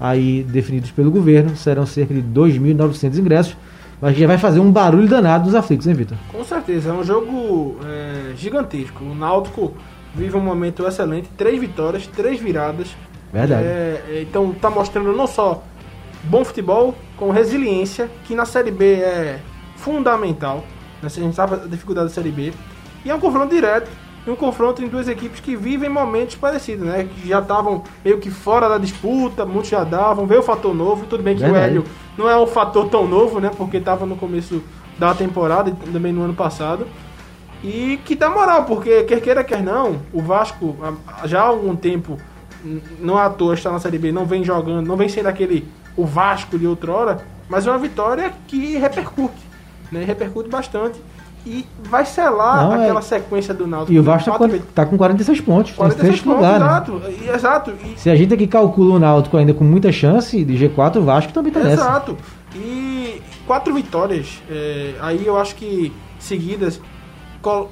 [0.00, 3.56] aí definidos pelo governo, serão cerca de 2.900 ingressos,
[4.00, 6.16] mas já vai fazer um barulho danado nos aflitos, hein, Vitor?
[6.30, 9.04] Com certeza, é um jogo é, gigantesco.
[9.04, 9.74] O Náutico
[10.14, 12.88] vive um momento excelente, três vitórias, três viradas.
[13.32, 13.64] Verdade.
[13.64, 15.64] É, é então está mostrando não só
[16.24, 19.40] bom futebol, com resiliência, que na Série B é
[19.76, 20.64] fundamental.
[21.02, 21.06] Né?
[21.06, 22.52] A gente sabe a dificuldade da Série B.
[23.04, 23.90] E é um confronto direto
[24.30, 27.04] um confronto em duas equipes que vivem momentos parecidos, né?
[27.04, 31.06] Que já estavam meio que fora da disputa, muitos já davam, veio o fator novo,
[31.06, 31.62] tudo bem que Verdade.
[31.62, 31.84] o Hélio
[32.16, 33.50] não é um fator tão novo, né?
[33.56, 34.62] Porque estava no começo
[34.98, 36.86] da temporada e também no ano passado.
[37.62, 40.76] E que dá moral, porque quer queira, quer não, o Vasco
[41.24, 42.16] já há algum tempo,
[43.00, 45.66] não à toa está na Série B, não vem jogando, não vem sendo aquele
[45.96, 49.42] o Vasco de outrora, mas é uma vitória que repercute,
[49.90, 50.04] né?
[50.04, 51.00] Repercute bastante
[51.46, 53.92] e vai selar Não, é- aquela sequência do Náutico.
[53.92, 56.36] E o Vasco tá, Quatro com- tá com 46 pontos, tá em 46 sexto pontos,
[56.42, 56.66] lugar, né?
[56.66, 57.72] exato, e- exato.
[57.84, 61.04] E, Se a gente aqui calcula o Náutico ainda com muita chance de G4, o
[61.04, 61.82] Vasco também tá nessa.
[61.82, 62.16] exato.
[62.54, 66.80] E quatro vitórias, é, aí eu acho que seguidas,
[67.40, 67.70] col-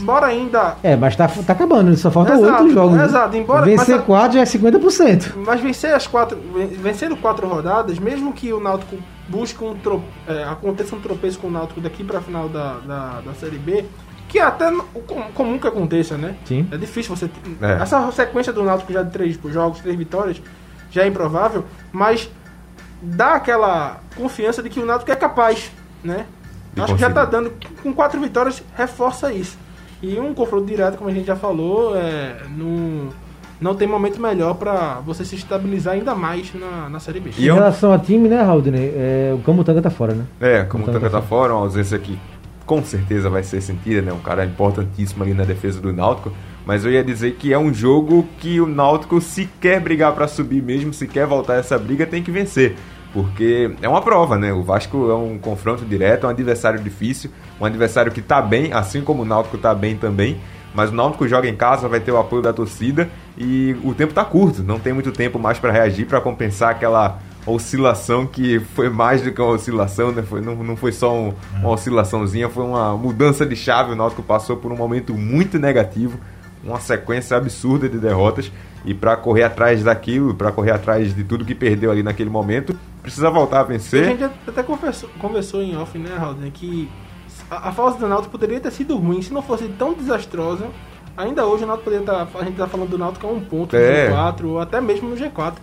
[0.00, 2.96] embora ainda É, mas tá, tá acabando, só falta oito jogos.
[2.96, 3.04] né?
[3.04, 5.34] exato, embora- Vencer mas 4 já é 50%.
[5.46, 8.96] Mas vencer as quatro, ven- vencendo quatro rodadas, mesmo que o Náutico
[9.30, 12.74] busque um tro, é, aconteça um tropeço com o Náutico daqui para a final da,
[12.80, 13.84] da, da Série B,
[14.28, 16.36] que é até no- com- comum que aconteça, né?
[16.44, 16.68] Sim.
[16.70, 17.30] É difícil você.
[17.62, 17.82] É.
[17.82, 20.42] Essa sequência do Náutico já de três jogos, três vitórias,
[20.90, 22.28] já é improvável, mas
[23.00, 25.70] dá aquela confiança de que o Náutico é capaz,
[26.02, 26.26] né?
[26.74, 27.52] De Acho que já tá dando.
[27.82, 29.56] Com quatro vitórias, reforça isso.
[30.02, 33.10] E um confronto direto, como a gente já falou, é, não,
[33.60, 37.30] não tem momento melhor para você se estabilizar ainda mais na, na Série B.
[37.36, 38.92] E em eu- relação ao time, né, Raudney?
[38.96, 40.24] É, o Camutanga tá fora, né?
[40.40, 42.18] É, o Então, Tanga tá tá fora, uma ausência que
[42.64, 44.12] com certeza vai ser sentida, né?
[44.12, 46.32] Um cara importantíssimo ali na defesa do Náutico.
[46.64, 50.28] Mas eu ia dizer que é um jogo que o Náutico, se quer brigar pra
[50.28, 52.76] subir mesmo, se quer voltar essa briga, tem que vencer.
[53.12, 54.52] Porque é uma prova, né?
[54.52, 57.30] O Vasco é um confronto direto, é um adversário difícil,
[57.60, 60.38] um adversário que tá bem, assim como o Náutico tá bem também.
[60.74, 64.14] Mas o Náutico joga em casa, vai ter o apoio da torcida e o tempo
[64.14, 68.88] tá curto, não tem muito tempo mais pra reagir, pra compensar aquela oscilação que foi
[68.88, 70.22] mais do que uma oscilação, né?
[70.22, 73.92] Foi, não, não foi só um- uma oscilaçãozinha, foi uma mudança de chave.
[73.92, 76.18] O Náutico passou por um momento muito negativo,
[76.62, 78.50] uma sequência absurda de derrotas.
[78.84, 82.74] E para correr atrás daquilo, para correr atrás de tudo que perdeu ali naquele momento,
[83.02, 84.04] precisa voltar a A vencer.
[84.04, 86.88] gente até conversou, conversou em off, né, Raul, né, que
[87.50, 90.66] a, a do Náutico poderia ter sido ruim se não fosse tão desastrosa.
[91.16, 92.28] Ainda hoje o Náutico poderia estar.
[92.38, 94.08] A gente tá falando do Náutico a um ponto É.
[94.08, 95.54] no G4, ou até mesmo no G4.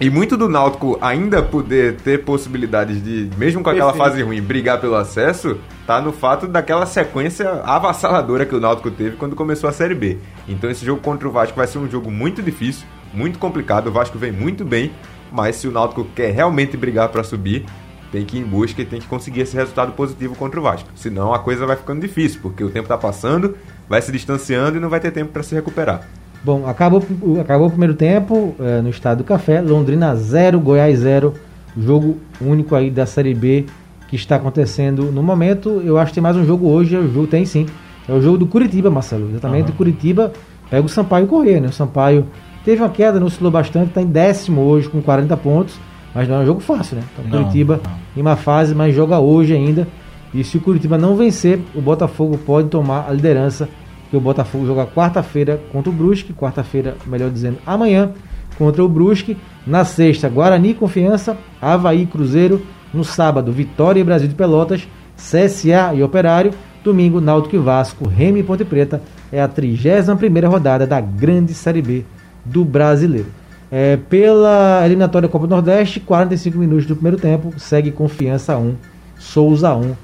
[0.00, 4.10] E muito do Náutico ainda poder ter possibilidades de, mesmo com aquela Perfeito.
[4.10, 9.16] fase ruim, brigar pelo acesso, tá no fato daquela sequência avassaladora que o Náutico teve
[9.16, 10.18] quando começou a Série B.
[10.48, 13.88] Então esse jogo contra o Vasco vai ser um jogo muito difícil, muito complicado.
[13.88, 14.90] O Vasco vem muito bem,
[15.30, 17.64] mas se o Náutico quer realmente brigar para subir,
[18.12, 20.88] tem que ir em busca e tem que conseguir esse resultado positivo contra o Vasco.
[20.94, 23.56] Senão a coisa vai ficando difícil, porque o tempo tá passando,
[23.88, 26.06] vai se distanciando e não vai ter tempo para se recuperar.
[26.44, 29.60] Bom, acabou, o- acabou o primeiro tempo é, no Estádio do Café.
[29.60, 31.32] Londrina 0, Goiás 0.
[31.76, 33.64] Jogo único aí da Série B
[34.08, 35.80] que está acontecendo no momento.
[35.84, 36.96] Eu acho que tem mais um jogo hoje.
[36.96, 37.64] O jogo tem sim.
[38.06, 39.30] É o jogo do Curitiba, Marcelo.
[39.30, 39.70] Exatamente.
[39.70, 40.32] O Curitiba
[40.68, 41.68] pega o Sampaio Corrêa, né?
[41.68, 42.26] O Sampaio
[42.64, 43.88] teve uma queda, não oscilou bastante.
[43.88, 45.78] Está em décimo hoje com 40 pontos.
[46.14, 47.02] Mas não é um jogo fácil, né?
[47.12, 47.92] Então, Não, Curitiba não.
[48.16, 49.88] em uma fase, mas joga hoje ainda.
[50.34, 53.68] E se o Curitiba não vencer, o Botafogo pode tomar a liderança.
[54.10, 58.10] Que o Botafogo joga quarta-feira contra o Brusque, quarta-feira, melhor dizendo, amanhã
[58.58, 59.36] contra o Brusque.
[59.66, 62.60] Na sexta, Guarani Confiança, Havaí Cruzeiro.
[62.92, 64.86] No sábado, Vitória e Brasil de Pelotas,
[65.16, 66.52] CSA e Operário.
[66.84, 69.00] Domingo, Náutico e Vasco, Remy e Ponte Preta.
[69.30, 72.04] É a 31ª rodada da grande Série B
[72.44, 73.28] do Brasileiro.
[73.74, 78.74] É, pela eliminatória Copa do Nordeste, 45 minutos do primeiro tempo, segue Confiança 1,
[79.18, 79.96] Souza 1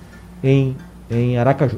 [0.42, 0.74] em,
[1.10, 1.76] em Aracaju.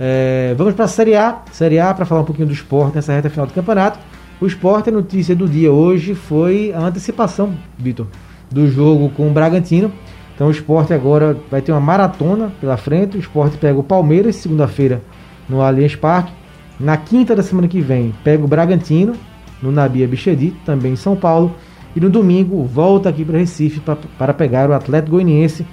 [0.00, 3.12] É, vamos para a Série A, Série A para falar um pouquinho do esporte nessa
[3.12, 3.98] reta final do campeonato.
[4.40, 8.06] O esporte, a notícia do dia hoje foi a antecipação, Vitor,
[8.50, 9.92] do jogo com o Bragantino.
[10.34, 13.18] Então o esporte agora vai ter uma maratona pela frente.
[13.18, 15.02] O esporte pega o Palmeiras segunda-feira
[15.46, 16.32] no Allianz Parque.
[16.80, 19.14] Na quinta da semana que vem, pega o Bragantino
[19.62, 21.54] no Nabia Bichedi, também em São Paulo.
[21.94, 25.66] E no domingo, volta aqui para Recife pra, para pegar o Atlético Goianiense.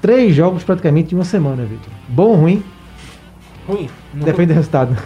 [0.00, 1.92] Três jogos praticamente em uma semana, Vitor.
[2.08, 2.64] Bom ou ruim?
[3.68, 3.88] Ruim.
[4.12, 4.96] Depende do resultado.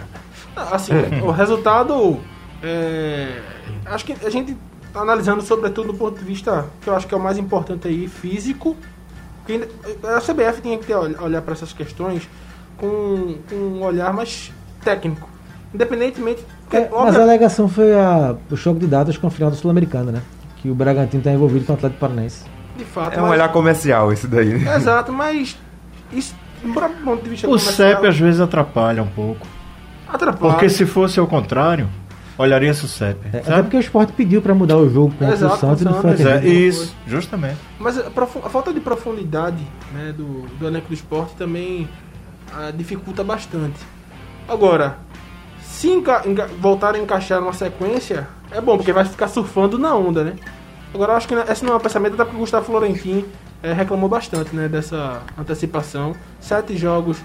[0.57, 2.19] Assim, o resultado.
[2.63, 3.41] é,
[3.87, 4.57] acho que a gente
[4.93, 7.89] tá analisando, sobretudo do ponto de vista que eu acho que é o mais importante
[7.89, 8.77] aí, físico.
[10.03, 12.27] A CBF tinha que ter, olhar para essas questões
[12.79, 14.53] com, com um olhar mais
[14.83, 15.29] técnico.
[15.75, 16.45] Independentemente.
[16.63, 19.57] porque, É, mas a alegação foi a- o choque de datas com a final da
[19.57, 20.23] Sul-Americana, né?
[20.63, 22.45] Que o Bragantino está envolvido com o Atlético Paranaense.
[22.77, 23.15] de fato.
[23.15, 24.77] É um mas- olhar comercial esse daí, né?
[24.77, 25.57] Exato, mas.
[26.13, 26.35] Isso,
[27.05, 29.47] ponto de vista O CEP às vezes atrapalha um pouco.
[30.09, 30.53] atrapalha.
[30.53, 31.89] Porque se fosse ao contrário,
[32.39, 33.19] olharia-se o CEP.
[33.33, 33.63] É, até sabe?
[33.63, 36.17] porque o esporte pediu para mudar o jogo contra Exato, o Santos e não foi
[36.17, 37.57] com é, isso, justamente.
[37.79, 41.89] Mas a, a falta de profundidade né, do, do elenco do esporte também
[42.53, 43.79] ah, dificulta bastante.
[44.49, 44.99] Agora,
[45.85, 50.33] se voltar a encaixar numa sequência, é bom, porque vai ficar surfando na onda, né?
[50.95, 53.25] Agora, eu acho que esse não é um pensamento, até porque o Gustavo Florentin
[53.63, 56.15] é, reclamou bastante né, dessa antecipação.
[56.41, 57.19] Sete jogos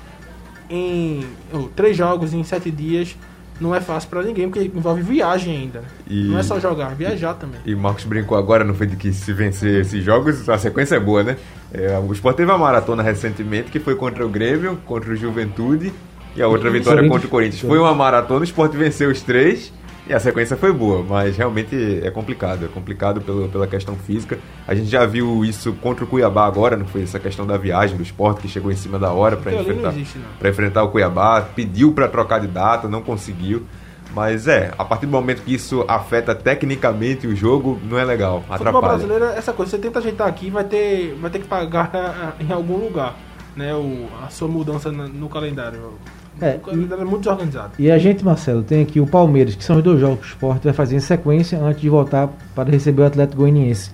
[0.70, 1.26] em.
[1.54, 3.16] ou, três jogos em sete dias
[3.62, 5.82] não é fácil para ninguém, porque envolve viagem ainda.
[5.82, 5.88] né?
[6.08, 7.60] E- Não é só jogar, viajar também.
[7.66, 10.96] E o Marcos brincou agora, não foi de que se vencer esses jogos, a sequência
[10.96, 11.36] é boa, né?
[11.74, 15.92] É, o Sport teve uma maratona recentemente que foi contra o Grêmio, contra o Juventude
[16.36, 17.62] e a outra vitória contra o Corinthians.
[17.62, 19.72] Foi uma maratona, o Sport venceu os três
[20.10, 22.66] e a sequência foi boa, mas realmente é complicado.
[22.66, 24.40] É complicado pelo, pela questão física.
[24.68, 27.96] A gente já viu isso contra o Cuiabá agora, não foi essa questão da viagem
[27.96, 30.06] do Sport que chegou em cima da hora para enfrentar, não
[30.40, 33.64] pra enfrentar o Cuiabá, pediu para trocar de data, não conseguiu.
[34.12, 38.42] Mas é, a partir do momento que isso afeta tecnicamente o jogo, não é legal,
[38.42, 38.88] Futebol atrapalha.
[38.88, 42.52] brasileiro é essa coisa, você tenta ajeitar aqui, vai ter, vai ter que pagar em
[42.52, 43.16] algum lugar,
[43.56, 45.94] né, o, a sua mudança no calendário.
[46.42, 47.72] É, o calendário é muito desorganizado.
[47.78, 50.30] E a gente, Marcelo, tem aqui o Palmeiras, que são os dois jogos que o
[50.30, 53.92] Sport vai fazer em sequência antes de voltar para receber o Atlético Goianiense.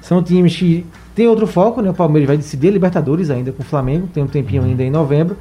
[0.00, 1.90] São times que têm outro foco, né?
[1.90, 4.90] O Palmeiras vai decidir a Libertadores ainda com o Flamengo, tem um tempinho ainda em
[4.90, 5.36] novembro.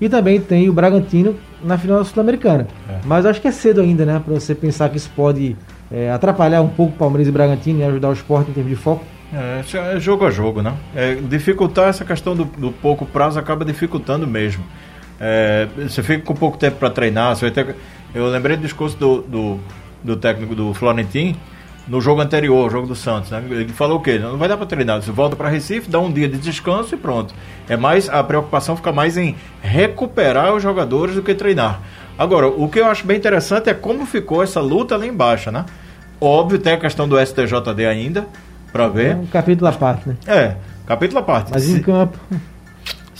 [0.00, 2.66] E também tem o Bragantino na final da Sul-Americana.
[3.04, 4.20] Mas acho que é cedo ainda, né?
[4.24, 5.56] Para você pensar que isso pode
[5.90, 8.70] é, atrapalhar um pouco o Palmeiras e o Bragantino e ajudar o Sport em termos
[8.70, 9.04] de foco.
[9.32, 9.62] É,
[9.94, 10.74] é jogo a jogo, né?
[10.94, 14.64] É, dificultar essa questão do, do pouco prazo acaba dificultando mesmo.
[15.24, 17.36] É, você fica com pouco tempo para treinar.
[17.36, 17.76] Você vai ter...
[18.12, 19.60] Eu lembrei do discurso do, do,
[20.02, 21.36] do técnico do Florentin
[21.86, 23.30] no jogo anterior, o jogo do Santos.
[23.30, 23.42] Né?
[23.50, 24.18] Ele falou o quê?
[24.18, 25.00] Não vai dar para treinar.
[25.00, 27.32] Você volta para Recife, dá um dia de descanso e pronto.
[27.68, 31.80] É mais a preocupação fica mais em recuperar os jogadores do que treinar.
[32.18, 35.64] Agora, o que eu acho bem interessante é como ficou essa luta lá embaixo, né?
[36.20, 38.26] Óbvio, tem a questão do STJD ainda
[38.72, 39.12] para ver.
[39.12, 40.16] É um capítulo à parte, né?
[40.26, 40.56] É,
[40.86, 41.50] capítulo à parte.
[41.52, 42.18] Mas em campo.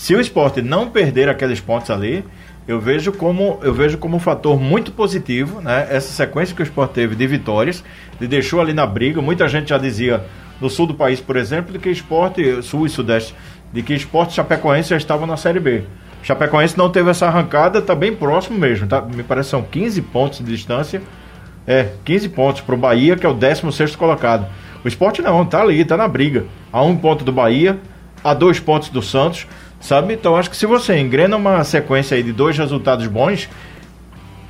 [0.03, 2.25] Se o esporte não perder aqueles pontos ali,
[2.67, 5.87] eu vejo como eu vejo como um fator muito positivo, né?
[5.89, 7.81] Essa sequência que o esporte teve de vitórias,
[8.19, 9.21] ele deixou ali na briga.
[9.21, 10.21] Muita gente já dizia
[10.59, 13.33] no sul do país, por exemplo, de que esporte sul e sudeste,
[13.71, 15.83] de que esporte chapecoense já estavam na série B.
[16.21, 19.01] Chapecoense não teve essa arrancada, tá bem próximo mesmo, tá?
[19.01, 21.01] Me parece são 15 pontos de distância.
[21.65, 24.47] É, 15 pontos para o Bahia, que é o 16 colocado.
[24.83, 26.43] O esporte não, tá ali, tá na briga.
[26.73, 27.79] A um ponto do Bahia,
[28.21, 29.47] a dois pontos do Santos,
[29.83, 30.13] sabe?
[30.13, 33.47] Então acho que se você engrena uma sequência aí de dois resultados bons,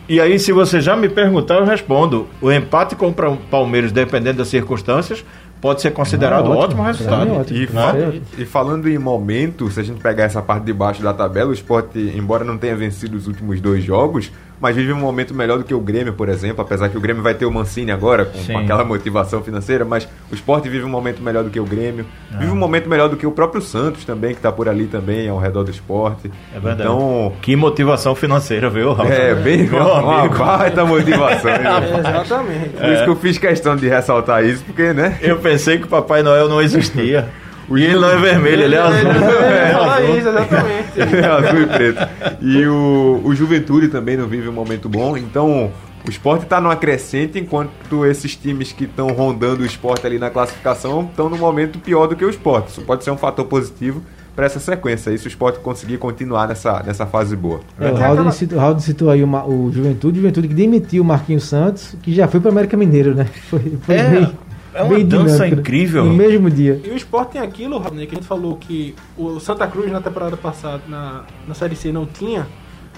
[0.07, 2.27] e aí se você já me perguntar, eu respondo.
[2.41, 5.23] O empate com o Palmeiras, dependendo das circunstâncias,
[5.61, 6.81] pode ser considerado Ah, um ótimo.
[6.81, 7.29] ótimo resultado.
[7.29, 7.57] É ótimo.
[7.59, 8.21] E, Né?
[8.37, 11.53] e falando em momento, se a gente pegar essa parte de baixo da tabela, o
[11.53, 14.29] Sport, embora não tenha vencido os últimos dois jogos,
[14.59, 17.21] mas vive um momento melhor do que o Grêmio, por exemplo, apesar que o Grêmio
[17.21, 20.89] vai ter o Mancini agora, com, com aquela motivação financeira, mas o Sport vive um
[20.89, 22.37] momento melhor do que o Grêmio, Ah.
[22.37, 25.27] vive um momento melhor do que o próprio Santos também, que está por ali também,
[25.29, 26.31] ao redor do esporte.
[26.55, 26.81] É verdade.
[26.83, 29.11] Então, Que motivação financeira, viu, Raul?
[29.11, 31.51] é bem Meu uma, uma baita motivação.
[31.59, 31.99] meu?
[31.99, 32.69] Exatamente.
[32.69, 35.17] Por isso que eu fiz questão de ressaltar isso, porque, né?
[35.21, 37.27] Eu pensei que o Papai Noel não existia.
[37.69, 39.09] E ele não é vermelho, ele é azul.
[39.09, 40.17] É, fala azul.
[40.17, 40.83] isso, exatamente.
[41.15, 42.07] É azul e preto.
[42.41, 45.15] E o, o Juventude também não vive um momento bom.
[45.17, 45.71] Então,
[46.05, 50.29] o esporte está numa crescente, enquanto esses times que estão rondando o esporte ali na
[50.29, 52.69] classificação estão num momento pior do que o esporte.
[52.69, 54.01] Isso pode ser um fator positivo
[54.35, 55.11] para essa sequência.
[55.11, 57.59] Aí, se o esporte conseguir continuar nessa, nessa fase boa.
[57.79, 61.05] É, o Raul citou, o Raul citou aí uma- o Juventude, Juventude que demitiu o
[61.05, 63.25] Marquinhos Santos, que já foi para América Mineiro, né?
[63.49, 64.33] Foi, foi É, bem,
[64.73, 66.05] é uma bem dança incrível.
[66.05, 66.81] No mesmo dia.
[66.83, 70.01] E o Sport tem aquilo, Raul, que a gente falou que o Santa Cruz na
[70.01, 72.47] temporada passada, na, na Série C, não tinha,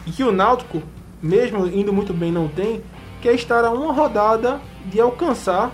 [0.05, 0.81] e que o Náutico,
[1.21, 2.81] mesmo indo muito bem, não tem,
[3.21, 5.71] que é estar a uma rodada de alcançar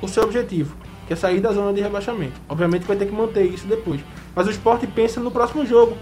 [0.00, 0.76] o seu objetivo,
[1.06, 2.40] que é sair da zona de rebaixamento.
[2.48, 4.00] Obviamente vai ter que manter isso depois.
[4.34, 5.96] Mas o Sport pensa no próximo jogo.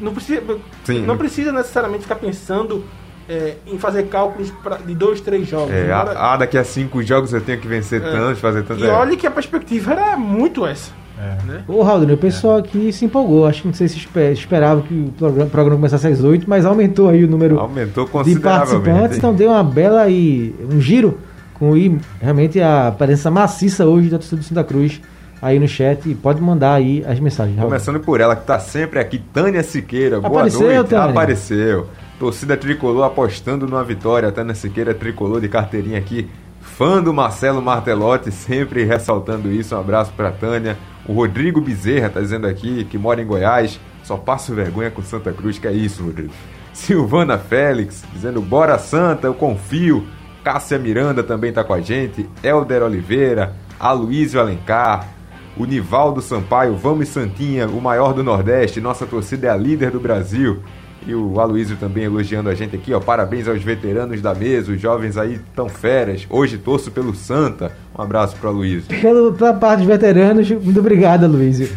[0.00, 0.42] Não precisa,
[0.84, 1.06] Sim.
[1.06, 2.84] não precisa necessariamente ficar pensando
[3.28, 5.70] é, em fazer cálculos pra- de dois, três jogos.
[5.72, 8.10] É, Embora- ah, daqui a cinco jogos eu tenho que vencer É.
[8.10, 8.82] tantos, fazer tanto.
[8.82, 8.90] E é.
[8.90, 10.90] olha que a perspectiva era muito essa.
[11.20, 11.36] É.
[11.46, 11.64] Né?
[11.66, 13.44] O Raul, o pessoal aqui se empolgou.
[13.46, 16.64] Acho que não sei se espe- esperava que o programa, programa começasse às 8, mas
[16.64, 19.18] aumentou aí o número Aumentou de participantes.
[19.18, 21.18] Então deu uma bela aí, um giro
[21.54, 25.00] com e realmente a presença maciça hoje da torcida do Santa Cruz
[25.42, 26.08] aí no chat.
[26.08, 27.56] E pode mandar aí as mensagens.
[27.56, 27.68] Raul.
[27.68, 30.20] Começando por ela, que tá sempre aqui, Tânia Siqueira.
[30.20, 30.90] Boa Apareceu, noite.
[30.90, 31.10] Tânia?
[31.10, 31.86] Apareceu.
[32.18, 34.32] Torcida tricolor apostando numa vitória.
[34.32, 36.28] Tânia Siqueira, tricolor de carteirinha aqui.
[36.60, 39.76] Fã do Marcelo Martelotti, sempre ressaltando isso.
[39.76, 40.76] Um abraço pra Tânia.
[41.06, 43.78] O Rodrigo Bezerra tá dizendo aqui que mora em Goiás.
[44.02, 46.32] Só passo vergonha com Santa Cruz, que é isso, Rodrigo.
[46.72, 50.06] Silvana Félix, dizendo bora Santa, eu confio.
[50.42, 52.28] Cássia Miranda também tá com a gente.
[52.42, 55.08] Helder Oliveira, Aloysio Alencar,
[55.56, 60.00] o Nivaldo Sampaio, vamos Santinha, o maior do Nordeste, nossa torcida é a líder do
[60.00, 60.62] Brasil.
[61.06, 63.00] E o Aloysio também elogiando a gente aqui, ó.
[63.00, 66.26] Parabéns aos veteranos da mesa, os jovens aí tão feras.
[66.28, 67.72] Hoje torço pelo Santa.
[67.98, 68.82] Um abraço pro Aloysio.
[69.00, 71.60] Pelo, pela parte dos veteranos, muito obrigado, Luiz.
[71.60, 71.68] E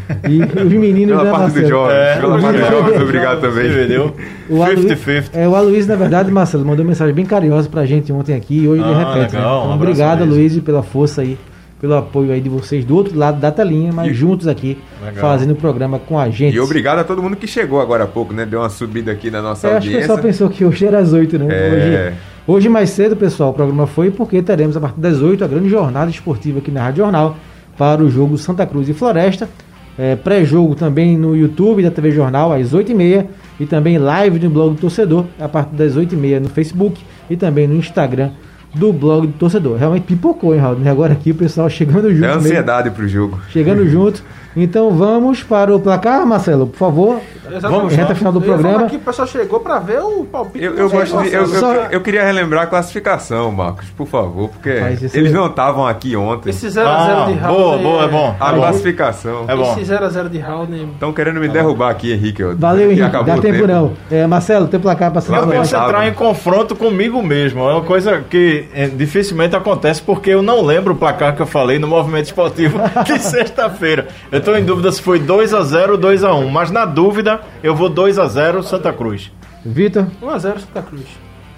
[0.65, 1.69] os meninos Pela da parte dos Marcelo.
[1.69, 3.01] jovens, É, pela parte dos jovens.
[3.01, 3.67] obrigado também.
[3.71, 4.15] Entendeu?
[4.49, 5.29] O Aloysio, 50-50.
[5.33, 8.67] é, o Aloysio, na verdade, Marcelo, mandou mensagem bem carinhosa pra gente ontem aqui e
[8.67, 9.33] hoje ele Ah, repete.
[9.33, 9.39] né?
[9.39, 10.33] legal, um Então, abraço, obrigado, Aloysio.
[10.35, 11.37] Aloysio, pela força aí,
[11.81, 15.19] pelo apoio aí de vocês do outro lado da telinha, mas E- juntos aqui, Legal.
[15.19, 16.55] fazendo o programa com a gente.
[16.55, 18.45] E obrigado a todo mundo que chegou agora há pouco, né?
[18.45, 20.07] Deu uma subida aqui na nossa Eu acho que o audiência.
[20.15, 21.47] pessoal pensou que hoje era às 8, né?
[21.49, 21.69] É.
[21.73, 22.17] Hoje,
[22.59, 25.69] hoje mais cedo, pessoal, o programa foi porque teremos a partir das 8 a grande
[25.69, 27.35] jornada esportiva aqui na Rádio Jornal
[27.75, 29.49] para o jogo Santa Cruz e Floresta.
[29.97, 33.25] É, Pré-jogo também no YouTube da TV Jornal às 8h30
[33.59, 37.67] e também live no blog do torcedor a partir das 8h30 no Facebook e também
[37.67, 38.29] no Instagram
[38.73, 39.77] do blog do torcedor.
[39.77, 40.77] Realmente pipocou, hein, Raul?
[40.85, 42.25] Agora aqui o pessoal chegando junto.
[42.25, 42.41] É mesmo.
[42.41, 43.39] ansiedade pro jogo.
[43.49, 44.23] Chegando junto.
[44.55, 47.19] Então vamos para o placar, Marcelo, por favor.
[47.61, 48.85] Vamos, reta final do Eu programa.
[48.87, 50.63] que o pessoal chegou pra ver o palpite.
[50.63, 50.99] Eu, eu Marcelo.
[51.21, 54.69] gosto de, eu, eu, Só- eu queria relembrar a classificação, Marcos, por favor, porque
[55.13, 56.49] eles não estavam aqui ontem.
[56.49, 57.57] Esse 0x0 Ah, de Raul.
[57.57, 58.35] boa, boa, é bom.
[58.39, 58.57] A É bom.
[58.61, 59.45] classificação.
[59.49, 59.75] É bom.
[59.77, 60.87] Esse 0x0 de Raul, né?
[60.93, 62.41] Estão querendo me derrubar aqui, Henrique.
[62.43, 63.01] Valeu, Que Henrique.
[63.01, 63.67] acabou Dá tempo, tempo.
[63.67, 63.91] não.
[64.09, 67.61] É, Marcelo, teu placar para Eu posso entrar em confronto comigo mesmo.
[67.69, 71.45] É uma coisa que é, dificilmente acontece porque eu não lembro o placar que eu
[71.47, 74.07] falei no movimento esportivo de sexta-feira.
[74.31, 78.61] Eu estou em dúvida se foi 2x0 ou 2x1, mas na dúvida eu vou 2x0
[78.63, 79.31] Santa Cruz.
[79.65, 80.05] Vitor?
[80.21, 81.05] 1x0 Santa Cruz.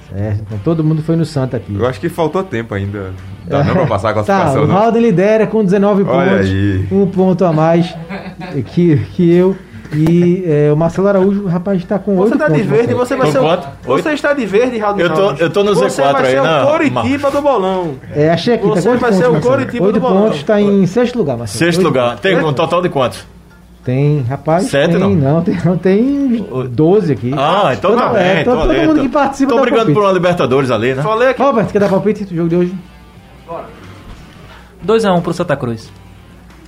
[0.09, 1.73] Certo, então todo mundo foi no Santa aqui.
[1.75, 3.11] Eu acho que faltou tempo ainda.
[3.47, 4.75] Dá não pra passar a Tá, classificação, o não.
[4.77, 6.49] Halden lidera com 19 Olha pontos.
[6.51, 6.87] aí.
[6.91, 7.93] Um ponto a mais
[8.73, 9.55] que, que eu.
[9.95, 12.61] E é, o Marcelo Araújo, o rapaz, está com 8 Você tá pontos.
[12.61, 13.05] de verde, Marcelo.
[13.07, 13.39] você vai ser
[13.87, 13.87] o...
[13.97, 16.41] Você está de verde, Raul Eu tô- eu tô no Você Z4 vai aí, ser
[16.41, 17.95] né, o Coritiba do bolão.
[18.15, 19.17] É, achei aqui, tá Você com 8 vai pontos.
[19.23, 19.53] ser o Marcelo.
[19.55, 20.23] Coritiba Oito do bolão.
[20.23, 21.59] pontos, está em sexto lugar, Marcelo.
[21.59, 22.17] Sexto Oito lugar.
[22.19, 23.25] Tem um total de quantos?
[23.83, 24.63] Tem, rapaz.
[24.67, 25.09] Sete, tem, não?
[25.09, 25.41] não?
[25.43, 27.31] tem, não, tem 12 aqui.
[27.37, 28.43] Ah, então tá Todo- é, bem.
[28.45, 29.99] todo- ali, mundo tô- que participa Tô brigando palpite.
[29.99, 31.03] por uma Libertadores ali, né?
[31.03, 31.41] Falei aqui.
[31.41, 32.73] Robert, quer dar palpite do jogo de hoje?
[34.85, 35.91] 2x1 pro Santa Cruz.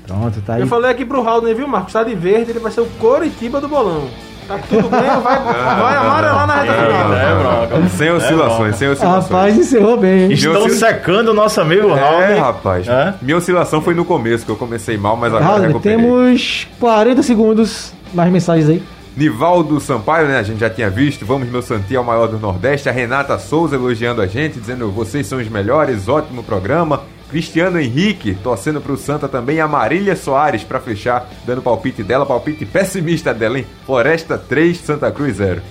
[0.08, 0.62] Pronto, tá aí.
[0.62, 1.94] Eu falei aqui pro Raul, viu, Marcos?
[1.94, 4.08] Tá de verde, ele vai ser o Coritiba do bolão.
[4.48, 7.14] Tá tudo bem, vai, vai amarelar na reta final.
[7.14, 7.90] É, bronca.
[7.90, 9.24] Sem oscilações, sem oscilações.
[9.30, 10.32] Rapaz, encerrou bem, hein?
[10.34, 12.22] Estão Meu- secando o nosso amigo Raul.
[12.22, 12.88] É, rapaz.
[12.88, 13.16] É?
[13.24, 15.98] Minha oscilação foi no começo, que eu comecei mal, mas agora Raul, recuperei.
[15.98, 17.92] temos 40 segundos.
[18.14, 18.84] Mais mensagens aí.
[19.18, 20.38] Nivaldo Sampaio, né?
[20.38, 21.26] A gente já tinha visto.
[21.26, 22.88] Vamos, meu Santinho, é o maior do Nordeste.
[22.88, 27.02] A Renata Souza elogiando a gente, dizendo vocês são os melhores, ótimo programa.
[27.30, 29.60] Cristiano Henrique torcendo pro Santa também.
[29.60, 33.66] A Marília Soares pra fechar, dando palpite dela, palpite pessimista dela, hein?
[33.86, 35.62] Floresta 3, Santa Cruz 0.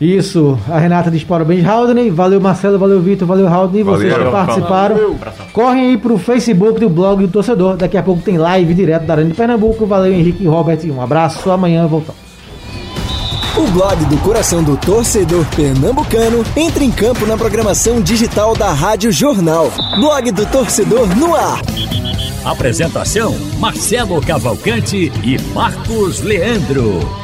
[0.00, 2.10] Isso, a Renata diz parabéns, Haldney.
[2.10, 3.82] Valeu, Marcelo, valeu, Vitor, valeu, Haldney.
[3.82, 4.26] Vocês Valeu.
[4.26, 4.96] que participaram.
[4.96, 5.16] Valeu.
[5.52, 7.76] Correm aí pro Facebook do blog do torcedor.
[7.76, 9.86] Daqui a pouco tem live direto da Arena de Pernambuco.
[9.86, 10.80] Valeu, Henrique e Robert.
[10.86, 11.50] Um abraço.
[11.50, 12.23] Amanhã voltamos.
[13.56, 19.12] O blog do coração do torcedor pernambucano entra em campo na programação digital da Rádio
[19.12, 19.70] Jornal.
[19.96, 21.60] Blog do torcedor no ar.
[22.44, 27.23] Apresentação: Marcelo Cavalcante e Marcos Leandro.